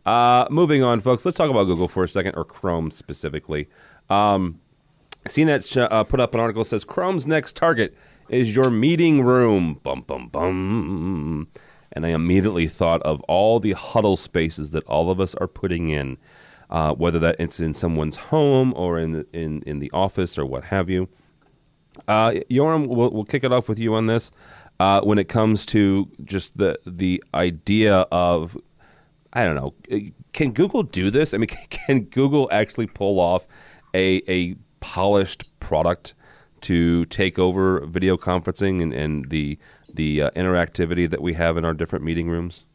[0.05, 1.25] Uh, moving on, folks.
[1.25, 3.69] Let's talk about Google for a second, or Chrome specifically.
[4.11, 4.61] Um,
[5.27, 7.97] CNET uh, put up an article that says Chrome's next target
[8.29, 9.81] is your meeting room.
[9.83, 11.49] Bum bum bum.
[11.93, 15.89] And I immediately thought of all the huddle spaces that all of us are putting
[15.89, 16.19] in,
[16.69, 20.45] uh, whether that it's in someone's home or in the, in in the office or
[20.45, 21.09] what have you.
[22.09, 24.31] Uh, Yoram, we'll, we'll kick it off with you on this.
[24.81, 28.59] Uh, when it comes to just the the idea of,
[29.33, 29.75] I don't know,
[30.33, 31.33] can Google do this?
[31.33, 33.47] I mean, can Google actually pull off
[33.95, 36.13] a a polished product
[36.61, 39.59] to take over video conferencing and, and the
[39.93, 42.67] the uh, interactivity that we have in our different meeting rooms?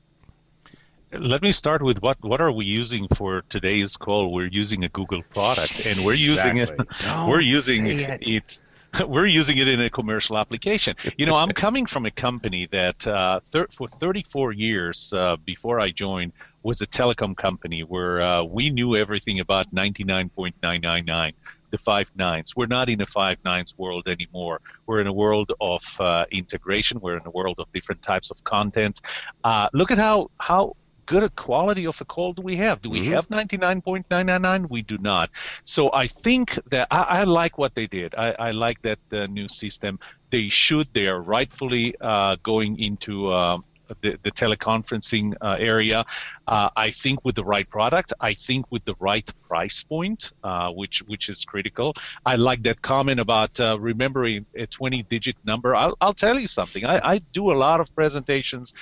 [1.11, 4.33] Let me start with what what are we using for today's call?
[4.33, 6.85] We're using a Google product, and we're using exactly.
[6.89, 7.27] it.
[7.29, 8.27] we're using it.
[8.27, 8.61] it
[9.07, 10.95] we're using it in a commercial application.
[11.17, 15.79] You know, I'm coming from a company that uh, thir- for 34 years uh, before
[15.79, 21.33] I joined was a telecom company where uh, we knew everything about 99.999
[21.71, 22.55] the five nines.
[22.55, 24.61] We're not in a five nines world anymore.
[24.85, 26.99] We're in a world of uh, integration.
[26.99, 29.01] We're in a world of different types of content.
[29.43, 30.75] Uh, look at how how
[31.09, 32.83] good a quality of a call do we have?
[32.83, 33.13] Do we mm-hmm.
[33.13, 34.69] have 99.999?
[34.69, 35.31] We do not.
[35.63, 38.13] So I think that I, I like what they did.
[38.13, 39.99] I, I like that uh, new system.
[40.29, 40.87] They should.
[40.93, 43.33] They are rightfully uh, going into.
[43.33, 43.65] Um,
[44.01, 46.05] the, the, teleconferencing uh, area.
[46.47, 50.71] Uh, I think with the right product, I think with the right price point, uh,
[50.71, 51.95] which which is critical.
[52.25, 55.75] I like that comment about uh, remembering a 20-digit number.
[55.75, 56.85] I'll, I'll tell you something.
[56.85, 58.73] I, I do a lot of presentations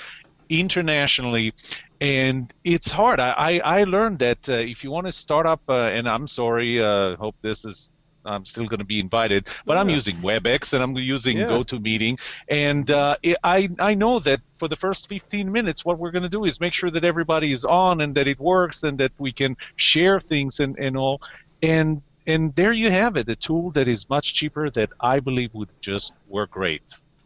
[0.49, 1.53] internationally
[1.99, 3.19] and it's hard.
[3.19, 6.27] I, I, I learned that uh, if you want to start up, uh, and I'm
[6.27, 7.89] sorry, uh, hope this is.
[8.27, 9.81] I'm still going to be invited, but yeah.
[9.81, 11.47] I'm using WebEx and I'm using yeah.
[11.47, 16.11] GoToMeeting, and uh, it, I I know that for the first 15 minutes, what we're
[16.11, 18.97] going to do is make sure that everybody is on and that it works and
[18.97, 21.21] that we can share things and, and all,
[21.61, 25.53] and and there you have it, a tool that is much cheaper that I believe
[25.53, 26.81] would just work great.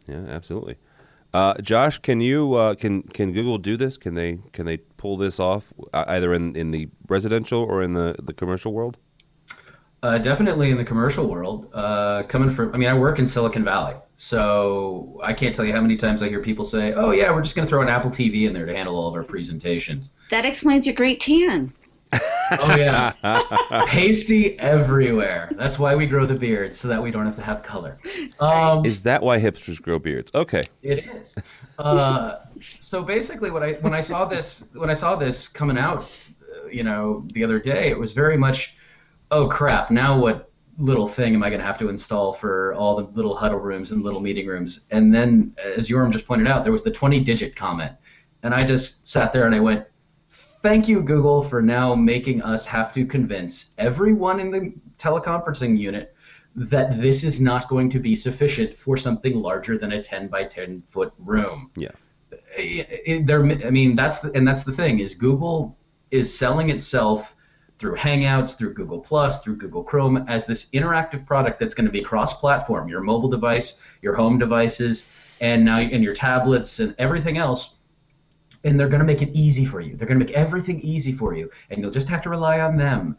[0.06, 0.76] Yeah, absolutely.
[1.34, 3.96] Uh, Josh, can you uh, can can Google do this?
[3.96, 7.94] Can they can they pull this off uh, either in, in the residential or in
[7.94, 8.98] the, the commercial world?
[10.02, 11.68] Uh, definitely in the commercial world.
[11.72, 15.72] Uh, coming from, I mean, I work in Silicon Valley, so I can't tell you
[15.72, 17.88] how many times I hear people say, "Oh yeah, we're just going to throw an
[17.88, 21.72] Apple TV in there to handle all of our presentations." That explains your great tan
[22.12, 23.12] oh yeah,
[23.86, 25.50] pasty everywhere.
[25.56, 27.98] That's why we grow the beard so that we don't have to have color.
[28.40, 30.30] Um, is that why hipsters grow beards?
[30.34, 30.64] Okay.
[30.82, 31.34] It is.
[31.78, 32.40] Uh,
[32.80, 36.66] so basically, what I when I saw this when I saw this coming out, uh,
[36.68, 38.74] you know, the other day, it was very much,
[39.32, 39.90] oh crap!
[39.90, 43.34] Now what little thing am I going to have to install for all the little
[43.34, 44.86] huddle rooms and little meeting rooms?
[44.90, 47.92] And then, as Yoram just pointed out, there was the 20-digit comment,
[48.44, 49.86] and I just sat there and I went
[50.62, 56.14] thank you, Google, for now making us have to convince everyone in the teleconferencing unit
[56.54, 60.44] that this is not going to be sufficient for something larger than a 10 by
[60.44, 61.70] 10 foot room.
[61.76, 61.90] Yeah.
[63.24, 65.76] there, I mean, that's the, and that's the thing is Google
[66.10, 67.34] is selling itself
[67.82, 71.90] through Hangouts, through Google Plus, through Google Chrome as this interactive product that's going to
[71.90, 72.88] be cross-platform.
[72.88, 75.08] Your mobile device, your home devices,
[75.40, 77.74] and now and your tablets and everything else
[78.62, 79.96] and they're going to make it easy for you.
[79.96, 82.76] They're going to make everything easy for you, and you'll just have to rely on
[82.76, 83.16] them.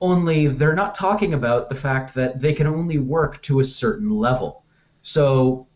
[0.00, 4.08] Only they're not talking about the fact that they can only work to a certain
[4.08, 4.64] level.
[5.02, 5.66] So,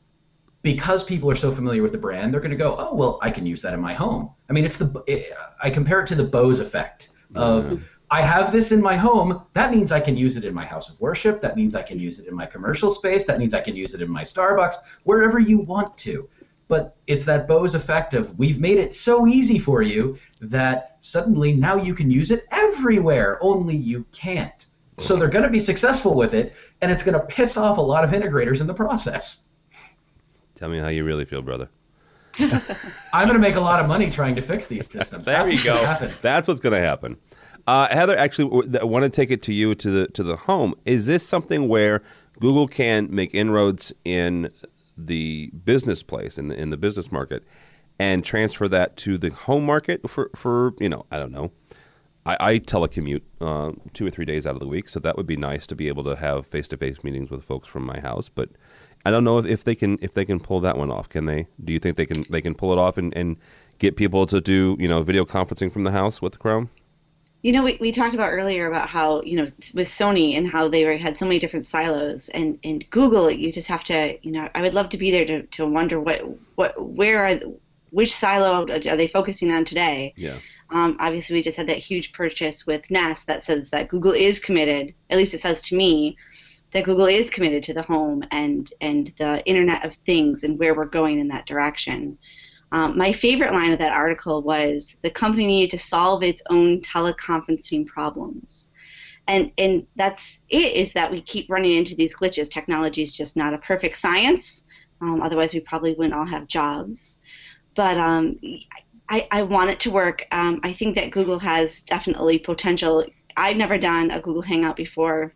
[0.63, 3.29] because people are so familiar with the brand, they're going to go, "Oh, well, I
[3.29, 6.15] can use that in my home." I mean, it's the it, I compare it to
[6.15, 7.65] the Bose effect of.
[7.65, 7.85] Mm-hmm.
[8.11, 9.43] I have this in my home.
[9.55, 11.41] That means I can use it in my house of worship.
[11.41, 13.25] That means I can use it in my commercial space.
[13.25, 16.29] That means I can use it in my Starbucks, wherever you want to
[16.69, 21.53] but it's that Bose effect of we've made it so easy for you that suddenly
[21.53, 24.67] now you can use it everywhere, only you can't.
[24.99, 27.81] So they're going to be successful with it, and it's going to piss off a
[27.81, 29.47] lot of integrators in the process.
[30.55, 31.69] Tell me how you really feel, brother.
[33.13, 35.25] I'm going to make a lot of money trying to fix these systems.
[35.27, 36.09] there That's you go.
[36.23, 37.17] That's what's going to happen.
[37.67, 40.75] Uh, Heather, actually, I want to take it to you to the to the home.
[40.85, 42.03] Is this something where
[42.41, 44.51] Google can make inroads in
[44.97, 47.43] the business place in the in the business market
[47.99, 51.53] and transfer that to the home market for for you know I don't know.
[52.27, 55.27] I, I telecommute uh, two or three days out of the week, so that would
[55.27, 58.01] be nice to be able to have face to face meetings with folks from my
[58.01, 58.31] house.
[58.31, 58.49] But
[59.05, 61.09] I don't know if, if they can if they can pull that one off.
[61.09, 61.49] Can they?
[61.63, 63.37] Do you think they can they can pull it off and, and
[63.79, 66.71] get people to do you know video conferencing from the house with the Chrome?
[67.45, 69.43] You know, we, we talked about earlier about how, you know,
[69.75, 73.53] with Sony and how they were, had so many different silos and, and Google, you
[73.53, 76.23] just have to, you know, I would love to be there to, to wonder what,
[76.55, 77.39] what, where are,
[77.91, 80.15] which silo are they focusing on today?
[80.17, 80.39] Yeah.
[80.71, 84.41] Um, obviously, we just had that huge purchase with Nest that says that Google is
[84.41, 86.17] committed, at least it says to me,
[86.73, 90.75] that Google is committed to the home and and the Internet of Things and where
[90.75, 92.19] we're going in that direction.
[92.75, 96.81] Um, my favorite line of that article was the company needed to solve its own
[96.81, 98.73] teleconferencing problems.
[99.29, 102.51] And, and that's it is that we keep running into these glitches.
[102.51, 104.65] Technology is just not a perfect science.
[105.01, 107.19] Um, otherwise, we probably wouldn't all have jobs.
[107.77, 108.41] But um,
[109.09, 110.27] I, I want it to work.
[110.33, 113.05] Um, I think that Google has definitely potential.
[113.37, 115.33] I've never done a Google Hangout before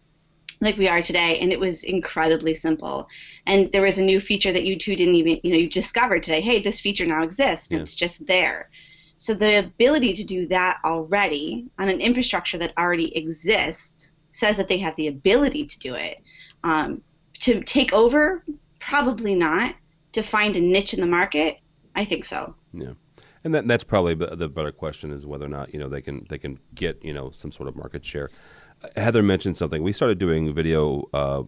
[0.60, 3.08] like we are today and it was incredibly simple.
[3.46, 6.22] And there was a new feature that you two didn't even you know you discovered
[6.22, 6.40] today.
[6.40, 7.68] Hey this feature now exists.
[7.68, 7.82] And yeah.
[7.82, 8.70] it's just there.
[9.16, 14.68] So the ability to do that already on an infrastructure that already exists says that
[14.68, 16.18] they have the ability to do it.
[16.62, 17.02] Um,
[17.40, 18.44] to take over?
[18.80, 19.74] Probably not.
[20.12, 21.58] To find a niche in the market?
[21.94, 22.54] I think so.
[22.72, 22.92] Yeah.
[23.44, 26.26] And that, that's probably the better question is whether or not you know they can
[26.28, 28.30] they can get you know some sort of market share
[28.96, 29.82] Heather mentioned something.
[29.82, 31.42] We started doing video, uh,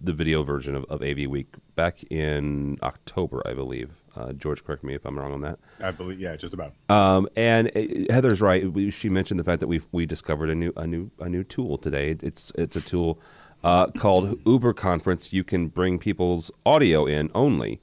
[0.00, 3.90] the video version of, of AV Week back in October, I believe.
[4.14, 5.58] Uh, George, correct me if I'm wrong on that.
[5.80, 6.72] I believe, yeah, just about.
[6.88, 8.70] Um, and uh, Heather's right.
[8.72, 11.44] We, she mentioned the fact that we we discovered a new a new a new
[11.44, 12.16] tool today.
[12.22, 13.20] It's it's a tool
[13.62, 15.32] uh, called Uber Conference.
[15.32, 17.80] You can bring people's audio in only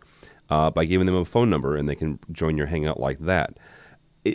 [0.49, 3.57] uh, by giving them a phone number, and they can join your Hangout like that.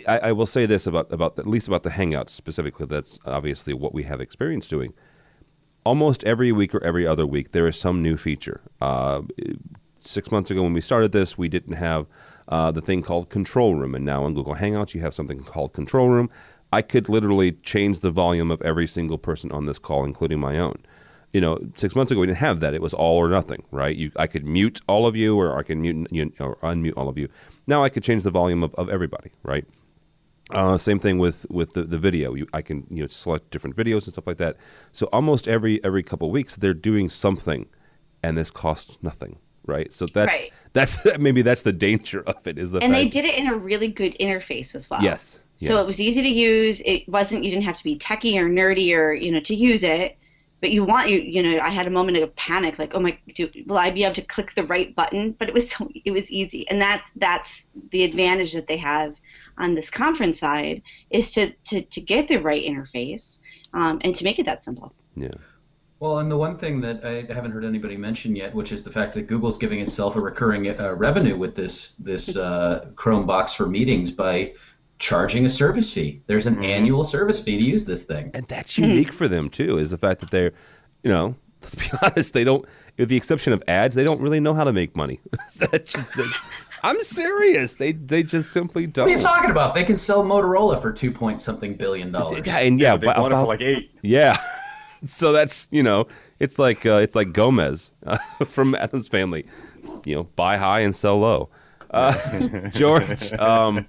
[0.07, 2.85] I, I, will say this about about at least about the Hangouts specifically.
[2.85, 4.93] That's obviously what we have experience doing.
[5.83, 8.61] Almost every week or every other week, there is some new feature.
[8.79, 9.21] Uh,
[9.99, 12.05] six months ago, when we started this, we didn't have
[12.47, 15.73] uh, the thing called Control Room, and now on Google Hangouts, you have something called
[15.73, 16.29] Control Room.
[16.71, 20.59] I could literally change the volume of every single person on this call, including my
[20.59, 20.83] own.
[21.33, 22.73] You know, six months ago we didn't have that.
[22.73, 23.95] It was all or nothing, right?
[23.95, 27.07] You, I could mute all of you, or I could mute you, or unmute all
[27.09, 27.29] of you.
[27.67, 29.65] Now I could change the volume of, of everybody, right?
[30.51, 32.33] Uh, same thing with with the, the video.
[32.33, 34.57] You, I can you know select different videos and stuff like that.
[34.91, 37.67] So almost every every couple weeks they're doing something,
[38.23, 39.93] and this costs nothing, right?
[39.93, 40.53] So that's right.
[40.73, 43.47] that's maybe that's the danger of it is the and fact, they did it in
[43.47, 45.03] a really good interface as well.
[45.03, 45.39] Yes.
[45.55, 45.81] So yeah.
[45.81, 46.81] it was easy to use.
[46.81, 49.83] It wasn't you didn't have to be techie or nerdy or you know to use
[49.83, 50.17] it.
[50.61, 53.17] But you want you you know I had a moment of panic like oh my
[53.35, 55.33] do, will I be able to click the right button?
[55.33, 59.13] But it was so it was easy and that's that's the advantage that they have
[59.59, 63.39] on this conference side is to, to, to get the right interface
[63.73, 64.93] um, and to make it that simple.
[65.15, 65.29] Yeah.
[65.99, 68.89] Well, and the one thing that I haven't heard anybody mention yet, which is the
[68.89, 73.53] fact that Google's giving itself a recurring uh, revenue with this this uh, Chrome box
[73.53, 74.53] for meetings by
[74.99, 76.21] charging a service fee.
[76.27, 76.63] There's an mm-hmm.
[76.63, 79.77] annual service fee to use this thing, and that's unique for them too.
[79.77, 80.53] Is the fact that they're,
[81.03, 82.65] you know, let's be honest, they don't,
[82.97, 85.19] with the exception of ads, they don't really know how to make money.
[85.57, 86.17] that's just,
[86.83, 87.75] I'm serious.
[87.75, 89.05] They they just simply don't.
[89.05, 89.75] What are you talking about?
[89.75, 92.45] They can sell Motorola for two point something billion dollars.
[92.45, 93.91] Yeah, and yeah, yeah they bought about, it for like eight.
[94.01, 94.37] Yeah.
[95.05, 96.07] so that's you know
[96.39, 99.45] it's like uh, it's like Gomez uh, from Addams Family,
[100.05, 101.49] you know, buy high and sell low.
[101.91, 103.85] Uh, George, um,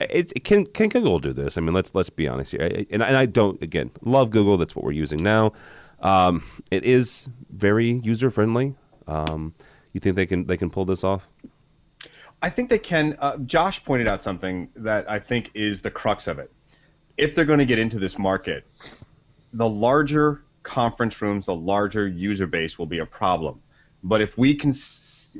[0.00, 1.56] it, can can Google do this?
[1.56, 2.62] I mean, let's let's be honest here.
[2.62, 4.56] I, and, and I don't again love Google.
[4.56, 5.52] That's what we're using now.
[6.00, 8.74] Um, it is very user friendly.
[9.06, 9.54] Um,
[9.92, 11.28] you think they can they can pull this off?
[12.44, 13.16] I think they can.
[13.20, 16.52] Uh, Josh pointed out something that I think is the crux of it.
[17.16, 18.66] If they're going to get into this market,
[19.54, 23.62] the larger conference rooms, the larger user base will be a problem.
[24.02, 24.74] But if we can,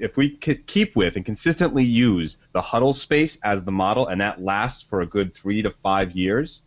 [0.01, 4.43] if we keep with and consistently use the huddle space as the model, and that
[4.43, 6.63] lasts for a good three to five years,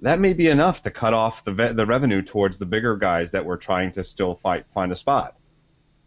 [0.00, 3.46] that may be enough to cut off the the revenue towards the bigger guys that
[3.46, 5.38] we're trying to still fight find a spot.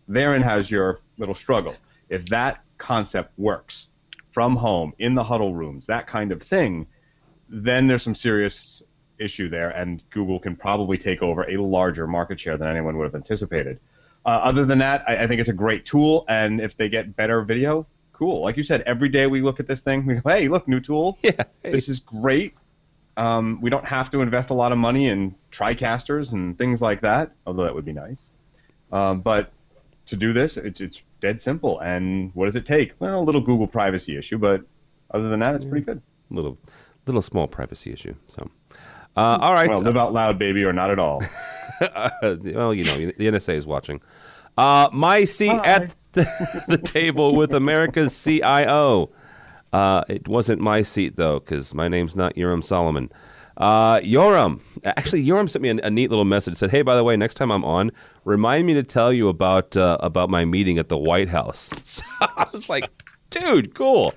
[0.07, 1.75] Therein has your little struggle.
[2.09, 3.89] If that concept works
[4.31, 6.87] from home in the huddle rooms, that kind of thing,
[7.47, 8.81] then there's some serious
[9.19, 13.05] issue there, and Google can probably take over a larger market share than anyone would
[13.05, 13.79] have anticipated.
[14.25, 17.15] Uh, other than that, I, I, think it's a great tool, and if they get
[17.15, 18.41] better video, cool.
[18.41, 20.79] Like you said, every day we look at this thing, we go, hey, look, new
[20.79, 21.17] tool.
[21.23, 21.71] Yeah, hey.
[21.71, 22.53] This is great.
[23.17, 27.01] Um, we don't have to invest a lot of money in TriCasters and things like
[27.01, 28.29] that, although that would be nice.
[28.91, 29.51] Um, but
[30.07, 31.79] to do this, it's it's dead simple.
[31.79, 32.93] And what does it take?
[32.99, 34.62] Well, a little Google privacy issue, but
[35.12, 36.01] other than that, it's pretty good.
[36.29, 36.58] Little,
[37.05, 38.15] little small privacy issue.
[38.27, 38.50] So,
[39.17, 39.69] uh, all right.
[39.69, 41.21] Well, live out loud, baby, or not at all.
[42.21, 44.02] well, you know, the NSA is watching.
[44.58, 45.67] Uh, my seat Hi.
[45.67, 49.10] at the, the, table with America's CIO.
[49.71, 53.12] Uh, it wasn't my seat though, because my name's not Yoram Solomon.
[53.60, 56.55] Uh, Yoram, actually, Yoram sent me a, a, neat little message.
[56.55, 57.91] Said, "Hey, by the way, next time I'm on,
[58.23, 62.03] remind me to tell you about uh, about my meeting at the White House." So
[62.21, 62.89] I was like,
[63.29, 64.13] "Dude, cool."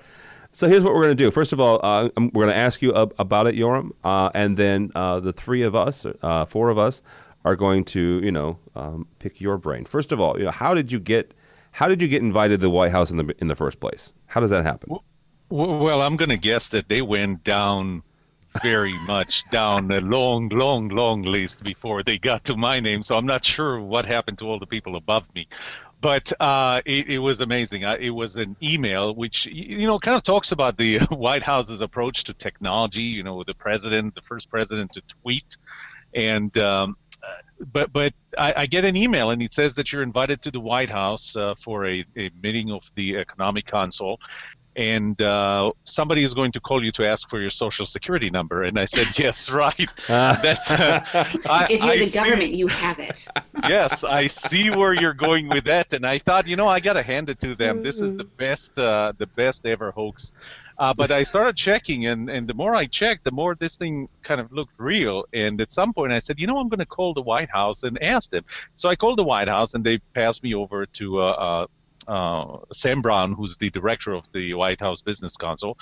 [0.51, 1.31] So here's what we're going to do.
[1.31, 4.91] First of all, uh, we're going to ask you about it, Yoram, uh, and then
[4.93, 7.01] uh, the three of us, uh, four of us,
[7.43, 9.83] are going to, you know, um, pick your brain.
[9.83, 11.33] First of all, you know, how did you get
[11.71, 14.13] how did you get invited to the White House in the in the first place?
[14.27, 14.95] How does that happen?
[15.49, 18.03] Well, I'm going to guess that they went down
[18.61, 23.03] very much down a long, long, long list before they got to my name.
[23.03, 25.47] So I'm not sure what happened to all the people above me.
[26.01, 27.83] But uh, it, it, was amazing.
[27.83, 32.25] it was an email which, you know, kind of talks about the White House's approach
[32.25, 33.03] to technology.
[33.03, 35.55] You know, the president, the first president to tweet,
[36.13, 36.97] and um,
[37.71, 40.59] but but I, I, get an email and it says that you're invited to the
[40.59, 44.19] White House uh, for a, a meeting of the Economic Council,
[44.75, 48.63] and uh, somebody is going to call you to ask for your social security number.
[48.63, 49.89] And I said, yes, right.
[50.07, 51.01] That's, uh,
[51.45, 53.27] I, if you're I the see, government, you have it.
[53.67, 55.93] yes, I see where you're going with that.
[55.93, 57.83] And I thought, you know, I got to hand it to them.
[57.83, 60.33] This is the best, uh, the best ever hoax.
[60.75, 64.09] Uh, but I started checking, and, and the more I checked, the more this thing
[64.23, 65.25] kind of looked real.
[65.31, 67.83] And at some point, I said, you know, I'm going to call the White House
[67.83, 68.43] and ask them.
[68.75, 71.67] So I called the White House, and they passed me over to
[72.07, 75.77] uh, Sam Brown, who's the director of the White House Business Council,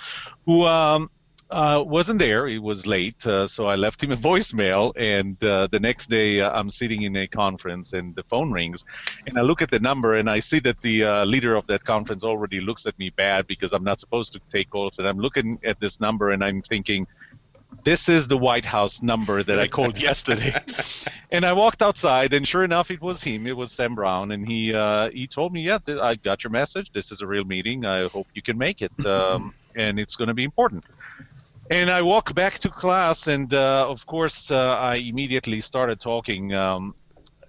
[0.45, 1.09] who um,
[1.51, 2.47] uh, wasn't there.
[2.47, 4.93] He was late, uh, so I left him a voicemail.
[4.95, 8.85] And uh, the next day, uh, I'm sitting in a conference, and the phone rings,
[9.27, 11.83] and I look at the number, and I see that the uh, leader of that
[11.83, 14.99] conference already looks at me bad because I'm not supposed to take calls.
[14.99, 17.05] And I'm looking at this number, and I'm thinking,
[17.83, 20.53] this is the White House number that I called yesterday.
[21.31, 23.47] and I walked outside, and sure enough, it was him.
[23.47, 26.51] It was Sam Brown, and he uh, he told me, "Yeah, th- I got your
[26.51, 26.91] message.
[26.93, 27.85] This is a real meeting.
[27.85, 30.85] I hope you can make it, um, and it's going to be important."
[31.69, 36.53] And I walk back to class, and uh, of course, uh, I immediately started talking
[36.53, 36.95] um,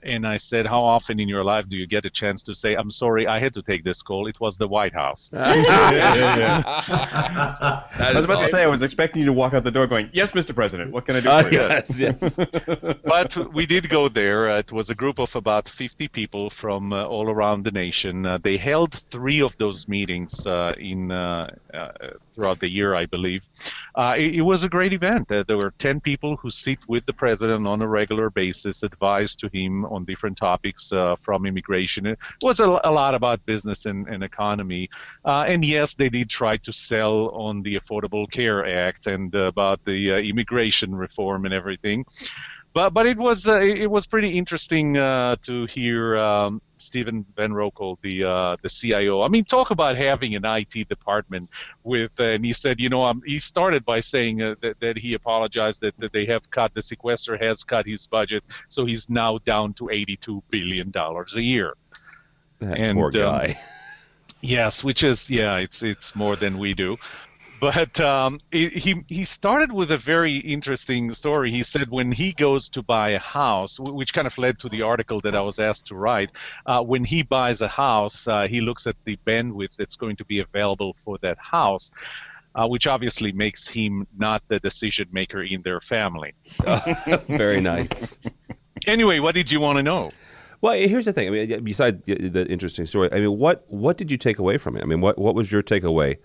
[0.05, 2.75] and I said, "How often in your life do you get a chance to say,
[2.75, 4.27] I'm sorry, I had to take this call.
[4.27, 6.63] It was the White House." yeah, yeah, yeah.
[7.99, 8.51] I was about awesome.
[8.51, 10.55] to say, I was expecting you to walk out the door going, "Yes, Mr.
[10.55, 12.39] President, what can I do uh, for you?" Yes, yes.
[13.05, 14.51] but we did go there.
[14.51, 18.27] Uh, it was a group of about 50 people from uh, all around the nation.
[18.27, 21.49] Uh, they held three of those meetings uh, in uh,
[22.35, 23.43] throughout the year, I believe.
[23.97, 25.29] It, it, was a great event.
[25.29, 29.49] there were 10 people who sit with the president on a regular basis, advise to
[29.53, 32.07] him on different topics uh, from immigration.
[32.07, 34.91] It was a, a, lot about business and, and economy.
[35.25, 39.85] Uh, and yes, they did try to sell on the Affordable Care Act and about
[39.85, 42.05] the uh, immigration reform and everything
[42.75, 47.51] but but it was uh, it was pretty interesting uh, to hear um, Stephen Van
[47.51, 49.23] Roekel, the uh, the CIO.
[49.23, 51.51] I mean, talk about having an IT department
[51.85, 54.99] with, uh, and he said, you know, um, he started by saying uh, that, that
[54.99, 59.09] he apologized that, that they have cut the sequester has cut his budget, so he's
[59.09, 61.75] now down to 82 billion dollars a year.
[62.59, 63.45] That and, poor um, guy.
[63.45, 63.55] Um,
[64.41, 66.97] yes, which is yeah, it's it's more than we do.
[67.63, 71.53] But um, he he started with a very interesting story.
[71.53, 74.83] He said when he goes to buy a house, which kind of led to the
[74.83, 76.31] article that I was asked to write.
[76.67, 80.25] Uh, when he buys a house, uh, he looks at the bandwidth that's going to
[80.25, 81.93] be available for that house.
[82.57, 86.35] Uh, which obviously makes him not the decision maker in their family.
[87.29, 88.19] very nice.
[88.87, 90.11] anyway, what did you want to know?
[90.61, 91.29] Well, here's the thing.
[91.29, 94.77] I mean, besides the interesting story, I mean, what what did you take away from
[94.77, 94.83] it?
[94.83, 96.19] I mean, what what was your takeaway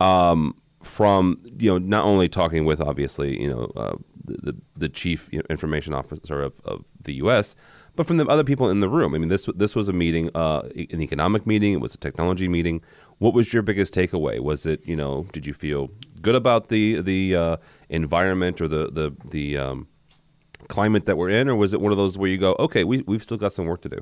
[0.00, 0.54] um,
[0.84, 5.28] from you know not only talking with obviously you know uh, the, the, the chief
[5.50, 7.54] information officer of, of the U.S.
[7.96, 9.14] but from the other people in the room.
[9.14, 11.72] I mean this this was a meeting, uh, an economic meeting.
[11.72, 12.82] It was a technology meeting.
[13.18, 14.40] What was your biggest takeaway?
[14.40, 17.56] Was it you know did you feel good about the the uh,
[17.88, 19.88] environment or the the the um,
[20.68, 23.02] climate that we're in, or was it one of those where you go okay we
[23.06, 24.00] we've still got some work to do?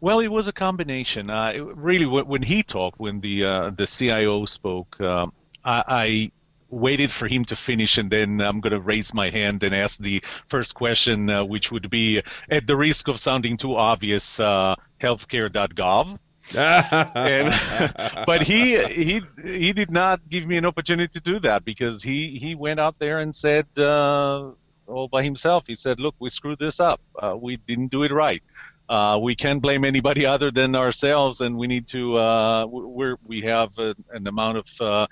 [0.00, 1.30] Well, it was a combination.
[1.30, 5.32] Uh, really, when he talked, when the uh, the CIO spoke, um,
[5.66, 6.32] I, I
[6.70, 9.98] waited for him to finish and then I'm going to raise my hand and ask
[9.98, 14.74] the first question, uh, which would be at the risk of sounding too obvious, uh,
[15.00, 16.18] healthcare.gov.
[16.56, 22.04] and, but he he he did not give me an opportunity to do that because
[22.04, 24.52] he he went out there and said uh,
[24.86, 25.64] all by himself.
[25.66, 27.00] He said, "Look, we screwed this up.
[27.20, 28.44] Uh, we didn't do it right.
[28.88, 32.16] Uh, we can't blame anybody other than ourselves, and we need to.
[32.16, 35.06] Uh, we're we have a, an amount of uh,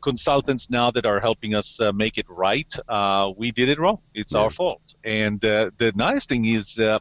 [0.00, 2.72] consultants now that are helping us uh, make it right.
[2.88, 3.98] Uh, we did it wrong.
[4.14, 4.40] It's yeah.
[4.40, 4.94] our fault.
[5.04, 6.98] And uh, the nice thing is, uh,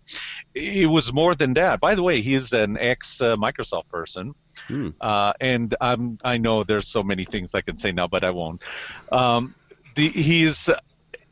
[0.53, 1.79] it was more than that.
[1.79, 4.35] By the way, he's an ex uh, Microsoft person.
[4.67, 4.89] Hmm.
[4.99, 8.31] Uh, and I'm, I know there's so many things I can say now, but I
[8.31, 8.61] won't.
[9.11, 9.55] Um,
[9.95, 10.69] the, he's,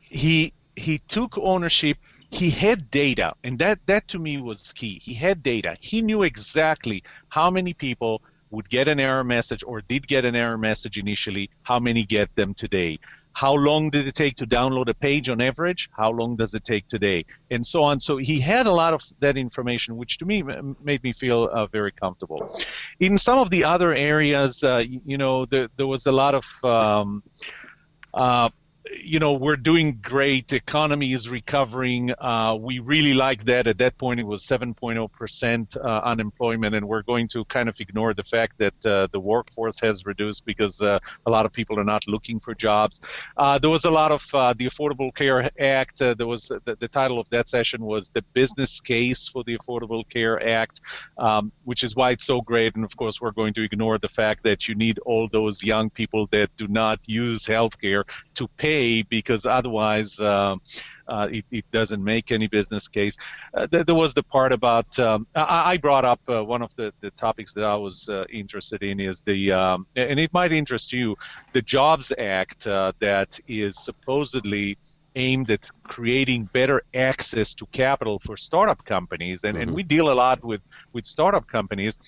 [0.00, 1.98] he, he took ownership
[2.30, 6.22] he had data and that that to me was key he had data he knew
[6.22, 8.20] exactly how many people
[8.50, 12.34] would get an error message or did get an error message initially, how many get
[12.36, 12.98] them today.
[13.38, 15.88] how long did it take to download a page on average?
[15.92, 17.24] How long does it take today?
[17.52, 18.00] And so on.
[18.00, 20.42] So he had a lot of that information, which to me
[20.82, 22.58] made me feel uh, very comfortable.
[22.98, 26.44] In some of the other areas, uh, you know, there, there was a lot of
[26.64, 27.22] um,
[28.12, 28.48] uh,
[28.96, 30.52] you know, we're doing great.
[30.52, 32.12] Economy is recovering.
[32.18, 33.66] Uh, we really like that.
[33.66, 37.76] At that point, it was 7.0 percent uh, unemployment, and we're going to kind of
[37.80, 41.78] ignore the fact that uh, the workforce has reduced because uh, a lot of people
[41.78, 43.00] are not looking for jobs.
[43.36, 45.98] Uh, there was a lot of uh, the Affordable Care Act.
[45.98, 50.08] there was the, the, title of that session was the business case for the Affordable
[50.08, 50.80] Care Act,
[51.18, 52.74] um, which is why it's so great.
[52.76, 55.90] And of course, we're going to ignore the fact that you need all those young
[55.90, 58.77] people that do not use healthcare to pay
[59.08, 60.56] because otherwise uh,
[61.08, 63.16] uh, it, it, doesn't make any business case.
[63.54, 66.74] Uh, th- there was the part about um, I, I, brought up uh, one of
[66.76, 70.52] the, the topics that I was uh, interested in is the um, and it might
[70.52, 71.16] interest you
[71.52, 74.76] the Jobs Act uh, that is supposedly
[75.16, 79.62] aimed at creating better access to capital for startup companies and, mm-hmm.
[79.62, 80.60] and we deal a lot with
[80.92, 81.98] with startup companies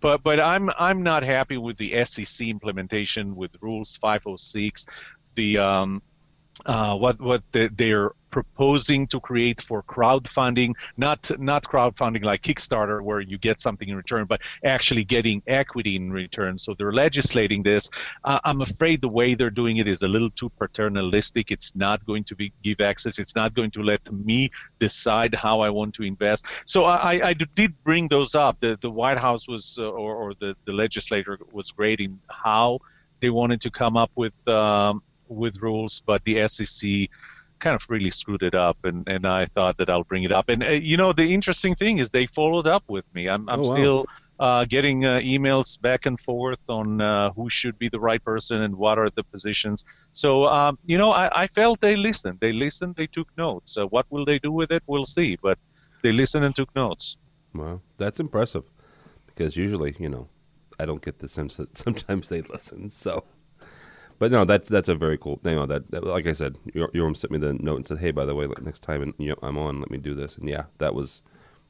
[0.00, 4.86] but but I'm I'm not happy with the SEC implementation with Rules 506
[5.34, 6.02] the um,
[6.64, 13.20] uh, what what they're proposing to create for crowdfunding, not not crowdfunding like Kickstarter where
[13.20, 16.58] you get something in return, but actually getting equity in return.
[16.58, 17.88] So they're legislating this.
[18.24, 21.50] Uh, I'm afraid the way they're doing it is a little too paternalistic.
[21.50, 23.18] It's not going to be give access.
[23.18, 26.46] It's not going to let me decide how I want to invest.
[26.66, 28.60] So I, I did bring those up.
[28.60, 32.80] The the White House was uh, or, or the the legislator was great in how
[33.20, 37.08] they wanted to come up with um, with rules, but the SEC
[37.58, 40.48] kind of really screwed it up, and, and I thought that I'll bring it up.
[40.48, 43.28] And uh, you know, the interesting thing is they followed up with me.
[43.28, 43.76] I'm I'm oh, wow.
[43.76, 44.06] still
[44.38, 48.62] uh, getting uh, emails back and forth on uh, who should be the right person
[48.62, 49.84] and what are the positions.
[50.12, 52.38] So um, you know, I, I, felt they listened.
[52.40, 52.96] They listened.
[52.96, 53.76] They took notes.
[53.76, 54.82] Uh, what will they do with it?
[54.86, 55.36] We'll see.
[55.36, 55.58] But
[56.02, 57.16] they listened and took notes.
[57.54, 58.64] Wow, that's impressive.
[59.26, 60.28] Because usually, you know,
[60.78, 62.90] I don't get the sense that sometimes they listen.
[62.90, 63.24] So
[64.18, 65.40] but no, that's that's a very cool.
[65.44, 68.10] You know, that, that like I said, Yoram sent me the note and said, "Hey,
[68.10, 70.36] by the way, like, next time and, you know, I'm on, let me do this."
[70.36, 71.22] And yeah, that was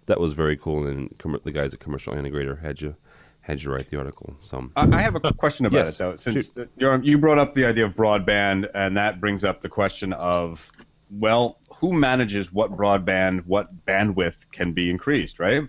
[0.07, 0.86] that was very cool.
[0.86, 2.97] And com- the guys at Commercial Integrator had you
[3.40, 4.34] had you write the article.
[4.38, 6.16] So I have a question about yes, it though.
[6.16, 9.68] Since uh, Yoram, you brought up the idea of broadband, and that brings up the
[9.68, 10.68] question of,
[11.11, 15.62] well, who manages what broadband, what bandwidth can be increased, right?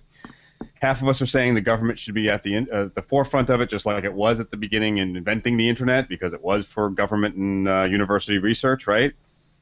[0.75, 3.61] Half of us are saying the government should be at the uh, the forefront of
[3.61, 6.65] it, just like it was at the beginning in inventing the internet, because it was
[6.65, 9.13] for government and uh, university research, right?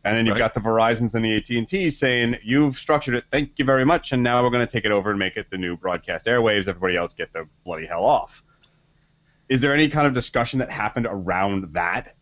[0.03, 0.39] And then you've right.
[0.39, 3.85] got the Verizons and the AT and T saying you've structured it, thank you very
[3.85, 6.25] much, and now we're going to take it over and make it the new broadcast
[6.25, 6.67] airwaves.
[6.67, 8.43] Everybody else get the bloody hell off.
[9.49, 12.14] Is there any kind of discussion that happened around that?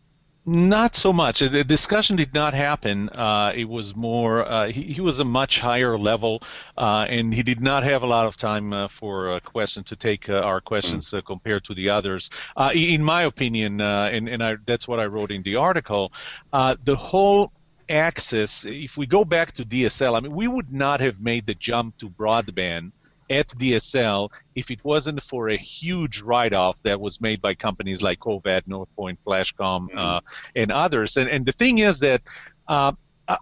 [0.46, 1.40] Not so much.
[1.40, 3.08] The discussion did not happen.
[3.08, 6.42] Uh, it was more, uh, he, he, was a much higher level,
[6.76, 9.96] uh, and he did not have a lot of time uh, for a question to
[9.96, 12.28] take uh, our questions uh, compared to the others.
[12.74, 16.12] in my opinion, and, and I, that's what I wrote in the article,
[16.52, 17.50] the whole
[17.88, 21.54] access, if we go back to DSL, I mean, we would not have made the
[21.54, 22.92] jump to broadband
[23.30, 28.20] at DSL if it wasn't for a huge write-off that was made by companies like
[28.20, 29.98] Covad, Northpoint, Flashcom, mm-hmm.
[29.98, 30.20] uh,
[30.54, 31.16] and others.
[31.16, 32.22] And, and the thing is that
[32.68, 32.92] uh,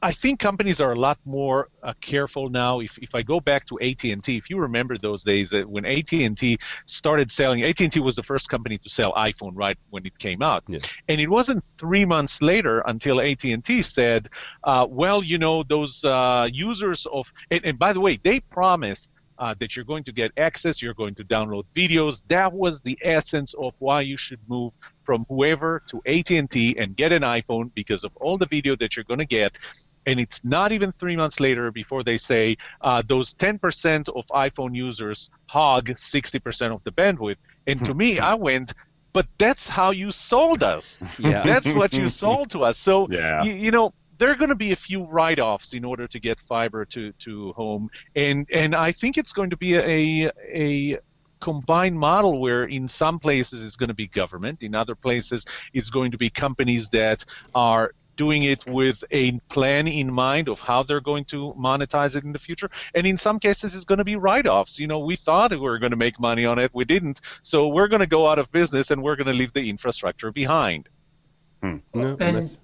[0.01, 2.81] I think companies are a lot more uh, careful now.
[2.81, 6.59] If, if I go back to AT&T, if you remember those days that when AT&T
[6.87, 10.65] started selling, AT&T was the first company to sell iPhone right when it came out,
[10.69, 14.29] and it wasn't three months later until AT&T said,
[14.63, 19.11] uh, "Well, you know, those uh, users of," and, and by the way, they promised
[19.39, 22.23] uh, that you're going to get access, you're going to download videos.
[22.29, 24.73] That was the essence of why you should move
[25.05, 29.05] from whoever to AT&T and get an iPhone because of all the video that you're
[29.05, 29.53] going to get.
[30.07, 34.75] And it's not even three months later before they say uh, those 10% of iPhone
[34.75, 37.37] users hog 60% of the bandwidth.
[37.67, 38.75] And to me, I went,
[39.13, 40.99] but that's how you sold us.
[41.19, 41.43] Yeah.
[41.43, 42.79] That's what you sold to us.
[42.79, 43.45] So, yeah.
[43.45, 46.39] you, you know, there are going to be a few write-offs in order to get
[46.39, 51.01] fiber to, to home, and and I think it's going to be a a
[51.41, 55.45] combined model where in some places it's going to be government, in other places
[55.75, 60.61] it's going to be companies that are doing it with a plan in mind of
[60.61, 62.71] how they're going to monetize it in the future.
[62.95, 64.79] And in some cases, it's going to be write offs.
[64.79, 67.23] You know, we thought we were going to make money on it, we didn't.
[67.43, 70.31] So we're going to go out of business and we're going to leave the infrastructure
[70.31, 70.89] behind.
[71.61, 71.79] Hmm.
[71.93, 72.57] No, and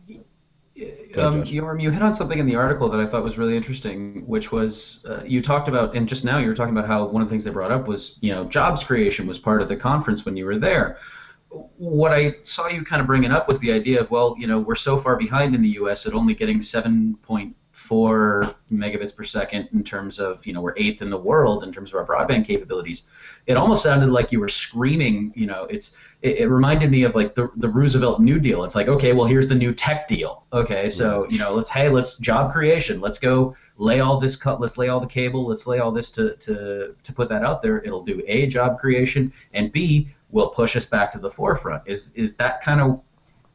[1.16, 4.53] um, you hit on something in the article that I thought was really interesting, which
[4.53, 7.29] was uh, you talked about, and just now you were talking about how one of
[7.29, 10.24] the things they brought up was, you know, jobs creation was part of the conference
[10.24, 10.99] when you were there.
[11.51, 14.61] what I saw you kind of bringing up was the idea of, well, you know,
[14.61, 16.07] we're so far behind in the U.S.
[16.07, 16.61] at only getting
[17.89, 21.72] 7.4 megabits per second in terms of, you know, we're eighth in the world in
[21.72, 23.05] terms of our broadband capabilities.
[23.47, 27.14] It almost sounded like you were screaming, you know, it's, it, it reminded me of
[27.14, 28.64] like the, the Roosevelt New Deal.
[28.64, 30.45] It's like, okay, well, here's the new tech deal.
[30.53, 33.01] Okay, so, you know, let's, hey, let's job creation.
[33.01, 36.11] Let's go lay all this cut, let's lay all the cable, let's lay all this
[36.12, 37.78] to, to, to put that out there.
[37.82, 41.82] It'll do A, job creation, and B, will push us back to the forefront.
[41.86, 43.01] Is is that kind of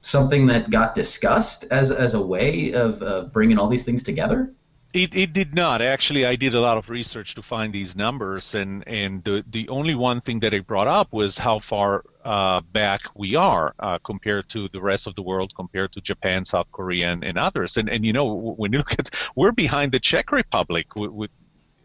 [0.03, 3.01] something that got discussed as as a way of,
[3.33, 4.53] bringing all these things together?
[4.93, 6.23] It, it did not actually.
[6.23, 9.95] I did a lot of research to find these numbers, and and the the only
[9.95, 14.49] one thing that it brought up was how far uh, back we are uh, compared
[14.49, 17.77] to the rest of the world, compared to Japan, South Korea, and, and others.
[17.77, 21.31] And and you know when you look at, we're behind the Czech Republic with, with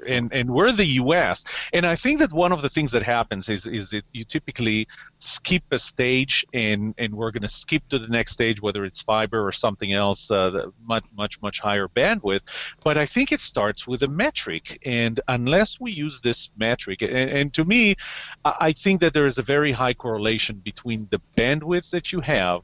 [0.06, 1.44] and and we're the U.S.
[1.72, 4.88] And I think that one of the things that happens is is that you typically
[5.18, 9.02] skip a stage, and and we're going to skip to the next stage, whether it's
[9.02, 12.42] fiber or something else, uh, much much much higher bandwidth.
[12.84, 17.12] But I think it starts with a metric, and unless we use this metric, and,
[17.12, 17.96] and to me,
[18.44, 22.62] I think that there is a very high correlation between the bandwidth that you have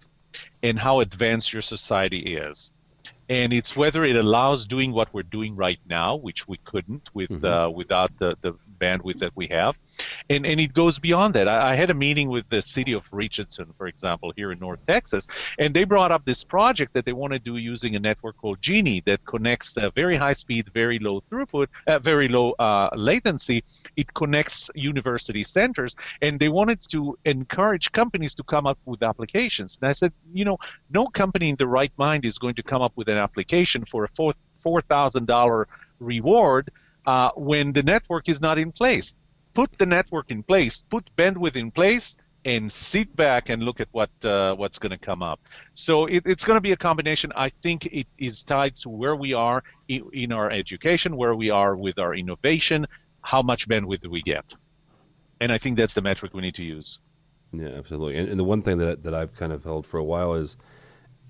[0.62, 2.72] and how advanced your society is
[3.29, 7.31] and it's whether it allows doing what we're doing right now, which we couldn't with
[7.31, 7.45] mm-hmm.
[7.45, 9.77] uh, without the, the bandwidth that we have,
[10.31, 11.49] and and it goes beyond that.
[11.49, 14.81] I, I, had a meeting with the city of Richardson, for example, here in North
[14.87, 15.27] Texas,
[15.59, 18.61] and they brought up this project that they want to do using a network called
[18.62, 23.64] GENI that connects uh, very high speed, very low throughput, uh, very low uh, latency.
[23.97, 29.79] It connects university centers, and they wanted to encourage companies to come up with applications.
[29.81, 30.59] And I said, you know,
[30.91, 34.05] no company in the right mind is going to come up with an application for
[34.05, 35.68] a four four thousand dollar
[36.01, 36.70] reward
[37.07, 39.14] uh, when the network is not in place
[39.55, 43.88] put the network in place, put bandwidth in place, and sit back and look at
[43.92, 45.40] what uh, what's going to come up.
[45.72, 47.32] So it, it's going to be a combination.
[47.34, 51.50] I think it is tied to where we are in, in, our education, where we
[51.50, 52.86] are with our innovation,
[53.22, 54.55] how much bandwidth we get,
[55.40, 56.98] and I think that's the metric we need to use.
[57.52, 58.18] Yeah, absolutely.
[58.18, 60.57] And, and the one thing that that I've kind of held for a while is.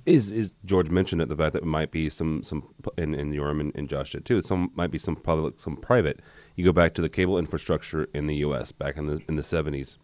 [0.07, 3.33] Is, is George mentioned it the fact that it might be some some and, and
[3.33, 4.43] Yoram and, and Josh did too.
[4.43, 6.21] Some might be some public, some private
[6.57, 8.73] you go back to the cable infrastructure in the U.S.
[8.73, 9.99] back in the in the 70s.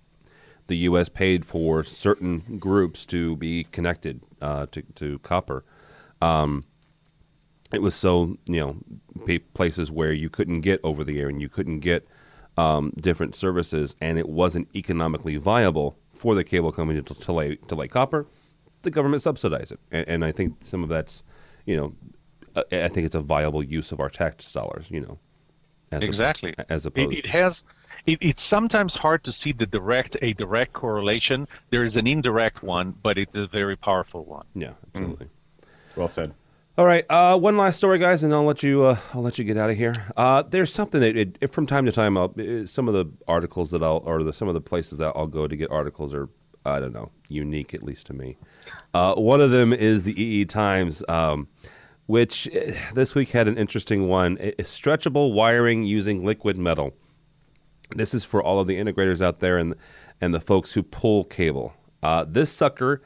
[0.67, 1.09] The U.S.
[1.09, 5.65] paid for certain groups to be connected uh, to to copper.
[6.21, 6.65] Um,
[7.73, 11.49] it was so you know places where you couldn't get over the air and you
[11.49, 12.07] couldn't get
[12.57, 17.57] um, different services, and it wasn't economically viable for the cable company to, to lay
[17.57, 18.27] to lay copper.
[18.83, 21.23] The government subsidized it, and, and I think some of that's
[21.67, 21.95] you know
[22.57, 24.91] I think it's a viable use of our tax dollars.
[24.91, 25.19] You know.
[25.93, 26.55] As exactly.
[26.57, 27.65] A, as opposed, it, it has.
[28.07, 31.49] It, it's sometimes hard to see the direct a direct correlation.
[31.71, 34.47] There is an indirect one, but it's a very powerful one.
[34.55, 35.27] Yeah, absolutely.
[35.27, 35.97] Mm.
[35.97, 36.33] Well said.
[36.79, 38.85] All right, uh, one last story, guys, and I'll let you.
[38.85, 39.93] Uh, I'll let you get out of here.
[40.17, 42.33] Uh, there's something that, it, from time to time, I'll,
[42.65, 45.47] some of the articles that I'll, or the, some of the places that I'll go
[45.47, 46.29] to get articles are,
[46.65, 48.37] I don't know, unique at least to me.
[48.93, 51.03] Uh, one of them is the EE Times.
[51.09, 51.49] Um,
[52.11, 56.93] which eh, this week had an interesting one stretchable wiring using liquid metal.
[57.95, 59.77] This is for all of the integrators out there and,
[60.21, 61.73] and the folks who pull cable.
[62.03, 63.01] Uh, this sucker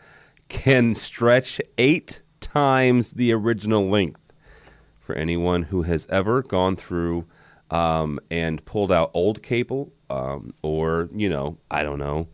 [0.49, 4.21] can stretch eight times the original length.
[5.01, 7.27] For anyone who has ever gone through
[7.71, 12.29] um, and pulled out old cable, um, or, you know, I don't know,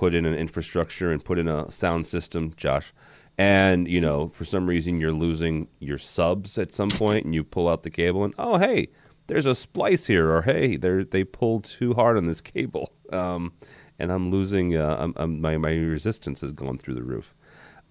[0.00, 2.94] put in an infrastructure and put in a sound system, Josh,
[3.36, 7.44] and you know for some reason you're losing your subs at some point and you
[7.44, 8.88] pull out the cable and oh hey
[9.26, 13.52] there's a splice here or hey they they pulled too hard on this cable um,
[13.98, 17.34] and i'm losing uh, I'm, I'm, my, my resistance has gone through the roof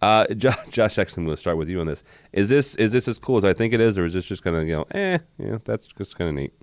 [0.02, 2.06] uh, Josh, Josh, actually, I'm going to start with you on this.
[2.32, 4.46] Is this is this as cool as I think it is, or is this just
[4.46, 6.54] kind of you know, eh, yeah, that's just kind of neat?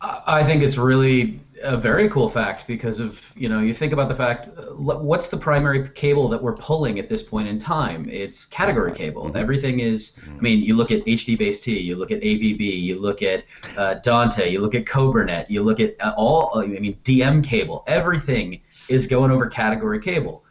[0.00, 4.08] I think it's really a very cool fact because of you know you think about
[4.08, 8.08] the fact uh, what's the primary cable that we're pulling at this point in time?
[8.08, 9.24] It's category cable.
[9.24, 9.36] Mm-hmm.
[9.36, 12.98] everything is i mean you look at hd base t you look at avb you
[12.98, 13.44] look at
[13.76, 17.42] uh, dante you look at cobranet you look at uh, all uh, i mean dm
[17.42, 17.84] cable.
[17.86, 20.44] Everything is going over category cable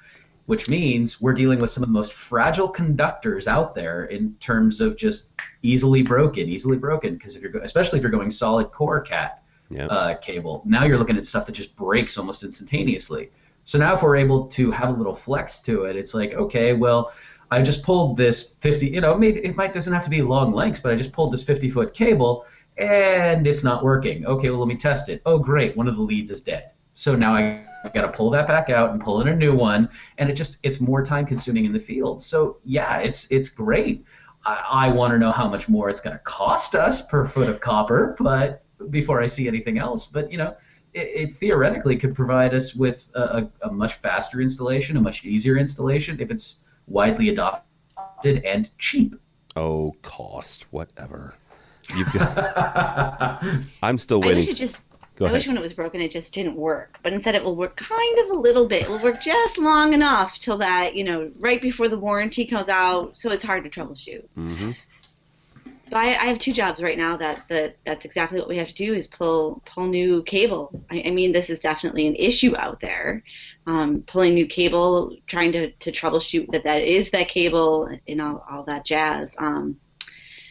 [0.46, 4.80] which means we're dealing with some of the most fragile conductors out there in terms
[4.80, 5.32] of just
[5.64, 9.44] easily broken easily broken because if you're especially if you're going solid core cat
[9.76, 9.88] yep.
[9.92, 10.62] uh, cable.
[10.66, 13.32] Now you're looking at stuff that just breaks almost instantaneously.
[13.64, 16.74] So now if we're able to have a little flex to it, it's like, okay,
[16.74, 17.12] well,
[17.52, 20.54] I just pulled this 50, you know, maybe it might doesn't have to be long
[20.54, 22.46] lengths, but I just pulled this 50 foot cable
[22.78, 24.26] and it's not working.
[24.26, 25.22] Okay, well, let me test it.
[25.26, 26.72] Oh, great, one of the leads is dead.
[26.94, 27.62] So now I
[27.94, 30.58] got to pull that back out and pull in a new one, and it just
[30.64, 32.24] it's more time consuming in the field.
[32.24, 34.06] So yeah, it's it's great.
[34.46, 37.50] I, I want to know how much more it's going to cost us per foot
[37.50, 40.56] of copper, but before I see anything else, but you know.
[40.94, 45.26] It, it theoretically could provide us with a, a, a much faster installation, a much
[45.26, 49.16] easier installation if it's widely adopted and cheap.
[49.56, 51.36] Oh, cost, whatever.
[51.96, 53.44] You've got.
[53.84, 54.38] I'm still waiting.
[54.38, 54.84] I wish it just.
[55.16, 55.38] Go I ahead.
[55.38, 58.20] wish when it was broken it just didn't work, but instead it will work kind
[58.20, 58.84] of a little bit.
[58.84, 62.68] It will work just long enough till that you know right before the warranty comes
[62.68, 64.26] out, so it's hard to troubleshoot.
[64.38, 64.72] Mm-hmm.
[65.94, 68.74] I, I have two jobs right now that, that that's exactly what we have to
[68.74, 70.84] do is pull pull new cable.
[70.90, 73.24] I, I mean, this is definitely an issue out there.
[73.68, 78.46] Um, pulling new cable, trying to, to troubleshoot that that is that cable and all,
[78.50, 79.36] all that jazz.
[79.40, 79.80] Um,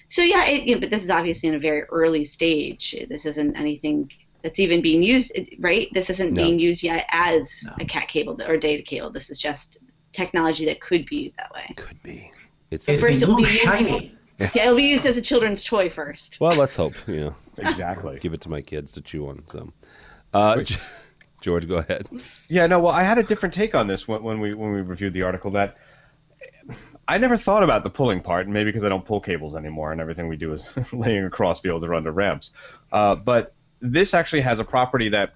[0.09, 2.95] so yeah, it, you know, but this is obviously in a very early stage.
[3.09, 4.11] This isn't anything
[4.43, 5.89] that's even being used, right?
[5.93, 6.43] This isn't no.
[6.43, 7.73] being used yet as no.
[7.81, 9.11] a cat cable or data cable.
[9.11, 9.79] This is just
[10.13, 11.73] technology that could be used that way.
[11.77, 12.31] Could be.
[12.71, 14.17] It's, it's first it'll be shiny.
[14.39, 14.51] Yeah.
[14.55, 14.63] yeah.
[14.65, 16.39] it'll be used as a children's toy first.
[16.41, 16.95] Well, let's hope.
[17.07, 18.19] You know, exactly.
[18.19, 19.45] Give it to my kids to chew on.
[19.47, 19.73] So,
[20.33, 20.63] uh,
[21.41, 22.09] George, go ahead.
[22.49, 22.81] Yeah, no.
[22.81, 25.23] Well, I had a different take on this when, when we when we reviewed the
[25.23, 25.51] article.
[25.51, 25.77] That
[27.07, 29.93] I never thought about the pulling part, and maybe because I don't pull cables anymore,
[29.93, 32.53] and everything we do is laying across fields or under ramps.
[32.93, 35.35] Uh, but this actually has a property that,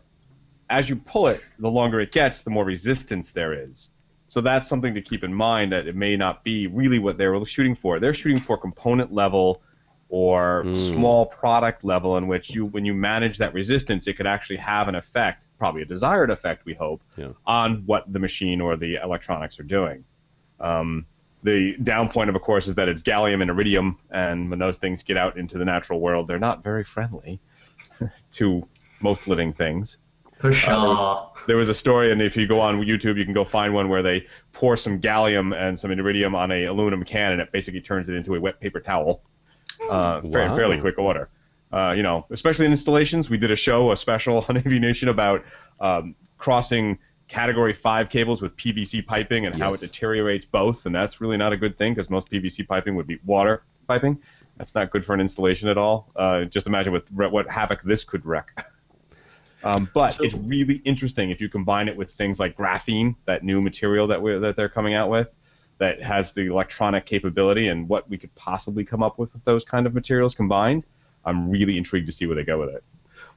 [0.70, 3.90] as you pull it, the longer it gets, the more resistance there is.
[4.28, 7.26] So that's something to keep in mind that it may not be really what they
[7.26, 7.98] were shooting for.
[7.98, 9.62] They're shooting for component level
[10.10, 10.76] or mm.
[10.76, 14.88] small product level in which you, when you manage that resistance, it could actually have
[14.88, 17.28] an effect, probably a desired effect, we hope, yeah.
[17.46, 20.04] on what the machine or the electronics are doing.
[20.60, 21.06] Um,
[21.42, 25.02] the down point, of course, is that it's gallium and iridium, and when those things
[25.02, 27.38] get out into the natural world, they're not very friendly
[28.32, 28.66] to
[29.00, 29.98] most living things.
[30.96, 33.72] Uh, there was a story, and if you go on YouTube, you can go find
[33.72, 37.50] one where they pour some gallium and some iridium on a aluminum can, and it
[37.50, 39.22] basically turns it into a wet paper towel.
[39.88, 40.56] Uh, wow.
[40.56, 41.30] fairly quick order.
[41.72, 45.08] Uh, you know, especially in installations, we did a show, a special on AV Nation
[45.08, 45.42] about
[45.80, 49.62] um, crossing category 5 cables with PVC piping and yes.
[49.62, 52.94] how it deteriorates both, and that's really not a good thing because most PVC piping
[52.94, 54.18] would be water piping.
[54.58, 56.10] That's not good for an installation at all.
[56.14, 58.44] Uh, just imagine with what havoc this could wreak.
[59.64, 63.42] Um, but so, it's really interesting if you combine it with things like graphene, that
[63.42, 65.34] new material that we that they're coming out with,
[65.78, 69.64] that has the electronic capability, and what we could possibly come up with with those
[69.64, 70.84] kind of materials combined.
[71.24, 72.84] I'm really intrigued to see where they go with it.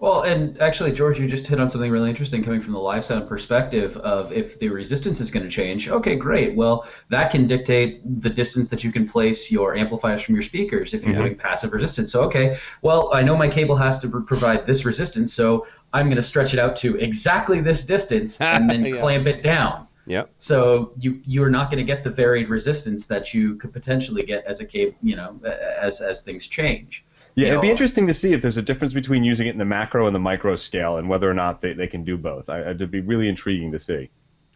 [0.01, 3.05] Well, and actually, George, you just hit on something really interesting coming from the live
[3.05, 5.87] sound perspective of if the resistance is going to change.
[5.89, 6.55] Okay, great.
[6.55, 10.95] Well, that can dictate the distance that you can place your amplifiers from your speakers
[10.95, 12.11] if you're doing passive resistance.
[12.11, 16.15] So, okay, well, I know my cable has to provide this resistance, so I'm going
[16.15, 18.99] to stretch it out to exactly this distance and then yeah.
[18.99, 19.87] clamp it down.
[20.07, 20.31] Yep.
[20.39, 24.43] So you you're not going to get the varied resistance that you could potentially get
[24.45, 25.39] as a cable, you know,
[25.79, 27.05] as as things change.
[27.35, 29.57] Yeah, it'd know, be interesting to see if there's a difference between using it in
[29.57, 32.49] the macro and the micro scale, and whether or not they, they can do both.
[32.49, 34.09] I, it'd be really intriguing to see.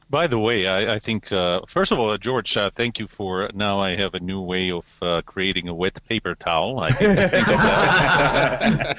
[0.07, 3.49] By the way, I, I think uh, first of all, George, uh, thank you for
[3.55, 3.79] now.
[3.79, 6.79] I have a new way of uh, creating a wet paper towel.
[6.79, 6.89] I,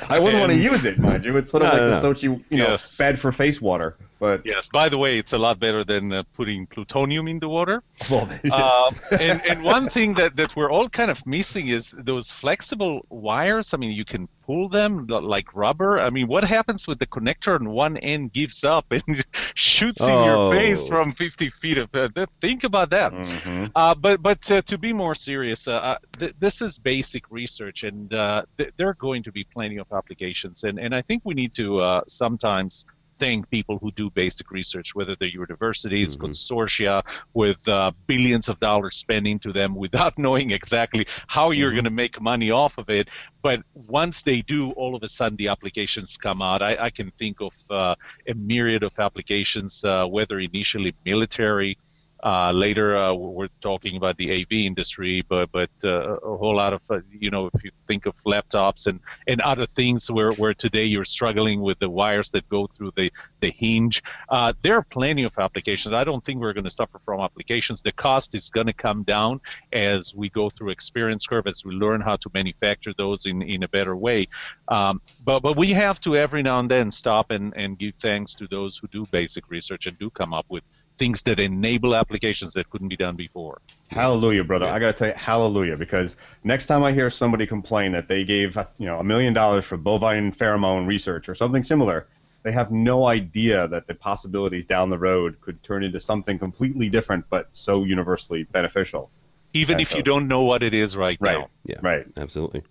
[0.09, 1.37] I wouldn't and, want to use it, mind you.
[1.37, 2.15] It's sort of no, like no, the.
[2.15, 2.97] Sochi, you know, yes.
[2.97, 3.97] bad for face water.
[4.27, 7.49] But yes, by the way, it's a lot better than uh, putting plutonium in the
[7.49, 7.83] water.
[8.11, 8.53] Well, yes.
[8.53, 13.05] um, and, and one thing that, that we're all kind of missing is those flexible
[13.09, 13.75] wires.
[13.75, 15.99] I mean, you can pull them like rubber.
[15.99, 19.25] I mean, what happens with the connector and one end gives up and
[19.55, 20.07] shoots oh.
[20.07, 20.51] in your oh.
[20.53, 21.79] face from 50 feet?
[21.79, 23.13] Of, uh, think about that.
[23.13, 23.67] Mm-hmm.
[23.75, 27.83] Uh, but but uh, to be more serious, uh, uh, th- this is basic research,
[27.83, 30.63] and uh, th- there are going to be plenty of applications.
[30.63, 32.85] And, and I think we need to sometimes
[33.19, 36.27] thank people who do basic research, whether they're universities, mm-hmm.
[36.27, 37.03] consortia
[37.35, 41.77] with uh, billions of dollars spent into them without knowing exactly how you're mm-hmm.
[41.77, 43.09] going to make money off of it.
[43.43, 46.63] But once they do, all of a sudden the applications come out.
[46.63, 47.95] I, I can think of uh,
[48.29, 51.79] a myriad of applications, uh, whether initially military,
[52.27, 56.73] uh, later, uh, we're talking about the AV industry, but but uh, a whole lot
[56.73, 58.99] of uh, you know, if you think of laptops and,
[59.29, 63.13] and other things where, where today you're struggling with the wires that go through the
[63.39, 65.95] the hinge, uh, there are plenty of applications.
[65.95, 67.81] I don't think we're going to suffer from applications.
[67.81, 69.41] The cost is going to come down
[69.73, 73.63] as we go through experience curve, as we learn how to manufacture those in, in
[73.63, 74.27] a better way.
[74.67, 78.35] Um, but but we have to every now and then stop and, and give thanks
[78.35, 80.65] to those who do basic research and do come up with
[80.99, 83.61] things that enable applications that couldn't be done before.
[83.91, 84.67] Hallelujah, brother!
[84.67, 84.75] Yeah.
[84.75, 88.57] I gotta tell you, hallelujah, because next time I hear somebody complain that they gave
[88.79, 92.07] you know a million dollars for bovine pheromone research or something similar,
[92.43, 96.89] they have no idea that the possibilities down the road could turn into something completely
[96.89, 99.11] different, but so universally beneficial.
[99.55, 101.39] Even And if so- you don't know what it is right, Right.
[101.39, 101.49] now.
[101.65, 102.07] Yeah, Right.
[102.17, 102.63] Absolutely.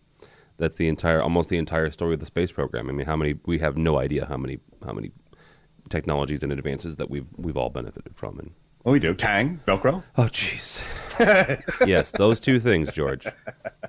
[0.57, 2.89] That's the entire, almost the entire story of the space program.
[2.89, 3.35] I mean, how many?
[3.45, 5.11] We have no idea how many, how many
[5.89, 8.39] technologies and advances that we've we've all benefited from.
[8.39, 8.51] And
[8.83, 9.13] Well, we do.
[9.13, 10.03] Tang, Velcro.
[10.17, 10.83] oh, jeez.
[11.87, 13.25] yes, those two things, George.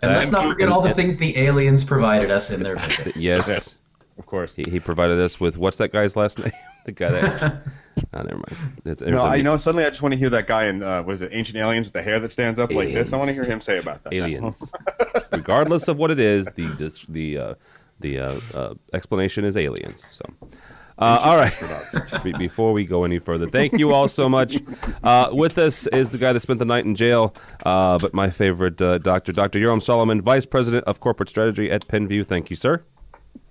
[0.03, 3.17] And let's not forget all the and- things the aliens provided us in their visit.
[3.17, 3.75] Yes,
[4.19, 4.55] Of course.
[4.55, 6.53] he, he provided us with what's that guy's last name?
[6.85, 7.63] the guy that.
[8.15, 8.57] oh, never mind.
[8.85, 9.57] It's, No, I you know.
[9.57, 11.87] Suddenly, I just want to hear that guy in uh, what is it, Ancient Aliens,
[11.87, 13.13] with the hair that stands up like this.
[13.13, 14.13] I want to hear him say about that.
[14.13, 14.71] aliens.
[15.33, 16.69] Regardless of what it is, the
[17.09, 17.55] the uh,
[17.99, 20.05] the uh, uh, explanation is aliens.
[20.11, 20.25] So.
[20.99, 22.39] Uh, all right.
[22.39, 24.57] Before we go any further, thank you all so much.
[25.03, 27.35] Uh, with us is the guy that spent the night in jail,
[27.67, 29.59] uh, but my favorite uh, doctor, Dr.
[29.59, 32.25] Yoram Solomon, Vice President of Corporate Strategy at Penveu.
[32.25, 32.83] Thank you, sir.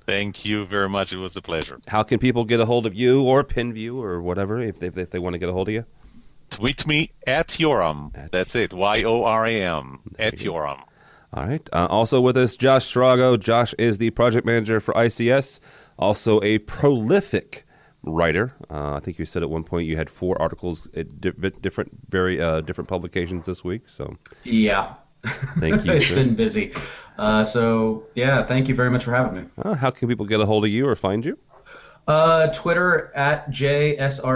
[0.05, 1.13] Thank you very much.
[1.13, 1.79] It was a pleasure.
[1.87, 5.11] How can people get a hold of you or Penveu or whatever if they, if
[5.11, 5.85] they want to get a hold of you?
[6.51, 8.11] Tweet me at Yoram.
[8.31, 8.71] That's it.
[8.71, 9.99] Y O R A M.
[10.19, 10.81] At Yoram.
[11.33, 11.67] All right.
[11.73, 13.37] Uh, also with us, Josh Srago.
[13.39, 15.59] Josh is the project manager for ICS,
[15.97, 17.65] also a prolific
[18.03, 18.53] writer.
[18.69, 21.31] Uh, I think you said at one point you had four articles at di-
[21.61, 23.89] different, very uh, different publications this week.
[23.89, 24.93] So Yeah.
[25.59, 25.93] thank you.
[25.93, 26.15] it's sir.
[26.15, 26.71] been busy.
[27.17, 29.47] Uh, so, yeah, thank you very much for having me.
[29.63, 31.39] Uh, how can people get a hold of you or find you?
[32.07, 33.49] Uh, Twitter at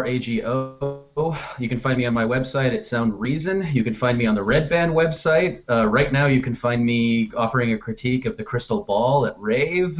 [0.10, 1.38] JSRAGO.
[1.60, 3.68] You can find me on my website at Sound Reason.
[3.72, 5.62] You can find me on the Red Band website.
[5.70, 9.40] Uh, right now, you can find me offering a critique of the Crystal Ball at
[9.40, 10.00] Rave.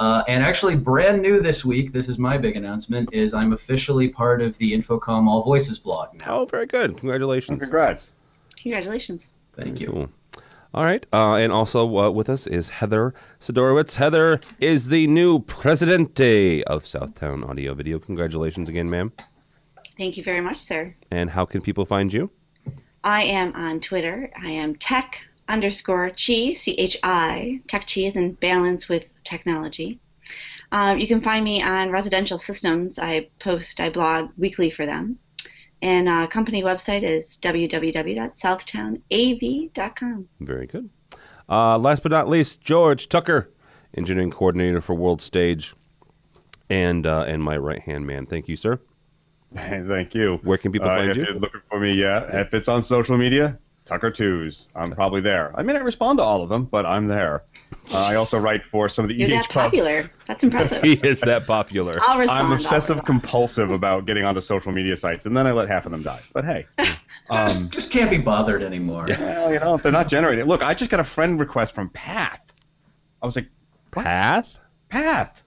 [0.00, 4.08] Uh, and actually, brand new this week, this is my big announcement, is I'm officially
[4.08, 6.38] part of the InfoComm All Voices blog now.
[6.38, 6.96] Oh, very good.
[6.96, 7.62] Congratulations.
[7.62, 8.10] Congrats.
[8.56, 9.30] Congratulations.
[9.54, 9.88] Thank you.
[9.88, 10.10] Cool.
[10.72, 11.04] All right.
[11.12, 13.96] Uh, and also uh, with us is Heather Sidorowicz.
[13.96, 17.98] Heather is the new presidente of Southtown Audio Video.
[17.98, 19.12] Congratulations again, ma'am.
[19.98, 20.94] Thank you very much, sir.
[21.10, 22.30] And how can people find you?
[23.04, 24.30] I am on Twitter.
[24.42, 27.60] I am tech underscore chi, C H I.
[27.68, 30.00] Tech chi is in balance with technology.
[30.72, 32.98] Um, you can find me on residential systems.
[32.98, 35.18] I post, I blog weekly for them.
[35.82, 40.28] And uh, company website is www.southtownav.com.
[40.40, 40.90] Very good.
[41.48, 43.50] Uh, last but not least, George Tucker,
[43.96, 45.74] engineering coordinator for World Stage,
[46.68, 48.26] and uh, and my right hand man.
[48.26, 48.78] Thank you, sir.
[49.54, 50.38] Thank you.
[50.44, 51.24] Where can people Uh, find if you?
[51.24, 52.40] you're looking for me, yeah.
[52.40, 53.58] If it's on social media,
[53.90, 54.68] Tucker Twos.
[54.76, 55.50] I'm probably there.
[55.58, 57.42] I may not respond to all of them, but I'm there.
[57.92, 59.52] Uh, I also write for some of the You're EH that pubs.
[59.52, 60.08] popular.
[60.28, 60.80] That's impressive.
[60.84, 61.98] He is that popular.
[62.02, 62.40] I'll respond.
[62.46, 65.86] I'm I'll obsessive compulsive about getting onto social media sites, and then I let half
[65.86, 66.20] of them die.
[66.32, 69.06] But hey, um, Just, just can't be bothered anymore.
[69.08, 70.44] well, you know, if they're not generating.
[70.44, 72.40] Look, I just got a friend request from Path.
[73.20, 73.48] I was like,
[73.90, 74.60] Path?
[74.88, 75.42] Path.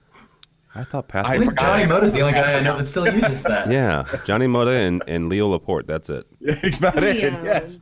[0.74, 1.24] I thought Path.
[1.24, 3.70] I I was- think Johnny Moda's the only guy I know that still uses that.
[3.72, 5.86] yeah, Johnny Moda and, and Leo Laporte.
[5.86, 6.26] That's it.
[6.42, 7.16] That's about it.
[7.42, 7.78] Yes.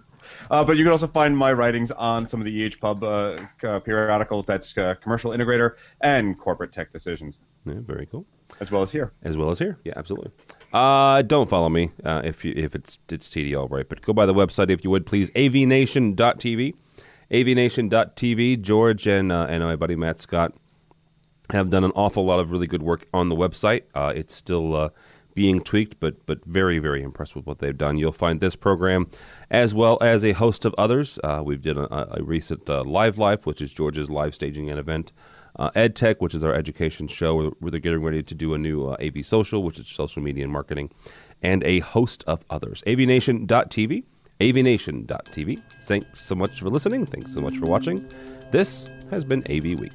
[0.51, 3.39] Uh, but you can also find my writings on some of the EH Pub uh,
[3.65, 4.47] uh, periodicals.
[4.47, 8.27] That's uh, Commercial Integrator and Corporate Tech Decisions, Yeah, very cool.
[8.61, 9.13] as well as here.
[9.23, 9.79] As well as here.
[9.85, 10.31] Yeah, absolutely.
[10.73, 14.13] Uh, don't follow me uh, if you, if it's it's TD all right, but go
[14.13, 15.31] by the website if you would please.
[15.31, 16.75] avnation.tv,
[17.31, 18.61] avnation.tv.
[18.61, 20.55] George and uh, and my buddy Matt Scott
[21.51, 23.83] have done an awful lot of really good work on the website.
[23.95, 24.89] Uh, it's still uh,
[25.35, 27.99] being tweaked, but but very very impressed with what they've done.
[27.99, 29.09] You'll find this program,
[29.51, 31.19] as well as a host of others.
[31.23, 34.79] Uh, we've did a, a recent uh, Live Life, which is George's live staging an
[34.79, 35.13] event.
[35.55, 38.89] Uh, EdTech, which is our education show, where they're getting ready to do a new
[38.89, 40.91] uh, AV Social, which is social media and marketing,
[41.43, 42.83] and a host of others.
[42.87, 44.05] AVNation.tv,
[44.41, 45.59] AVNation.tv.
[45.87, 47.05] Thanks so much for listening.
[47.05, 48.09] Thanks so much for watching.
[48.51, 49.93] This has been AV Week.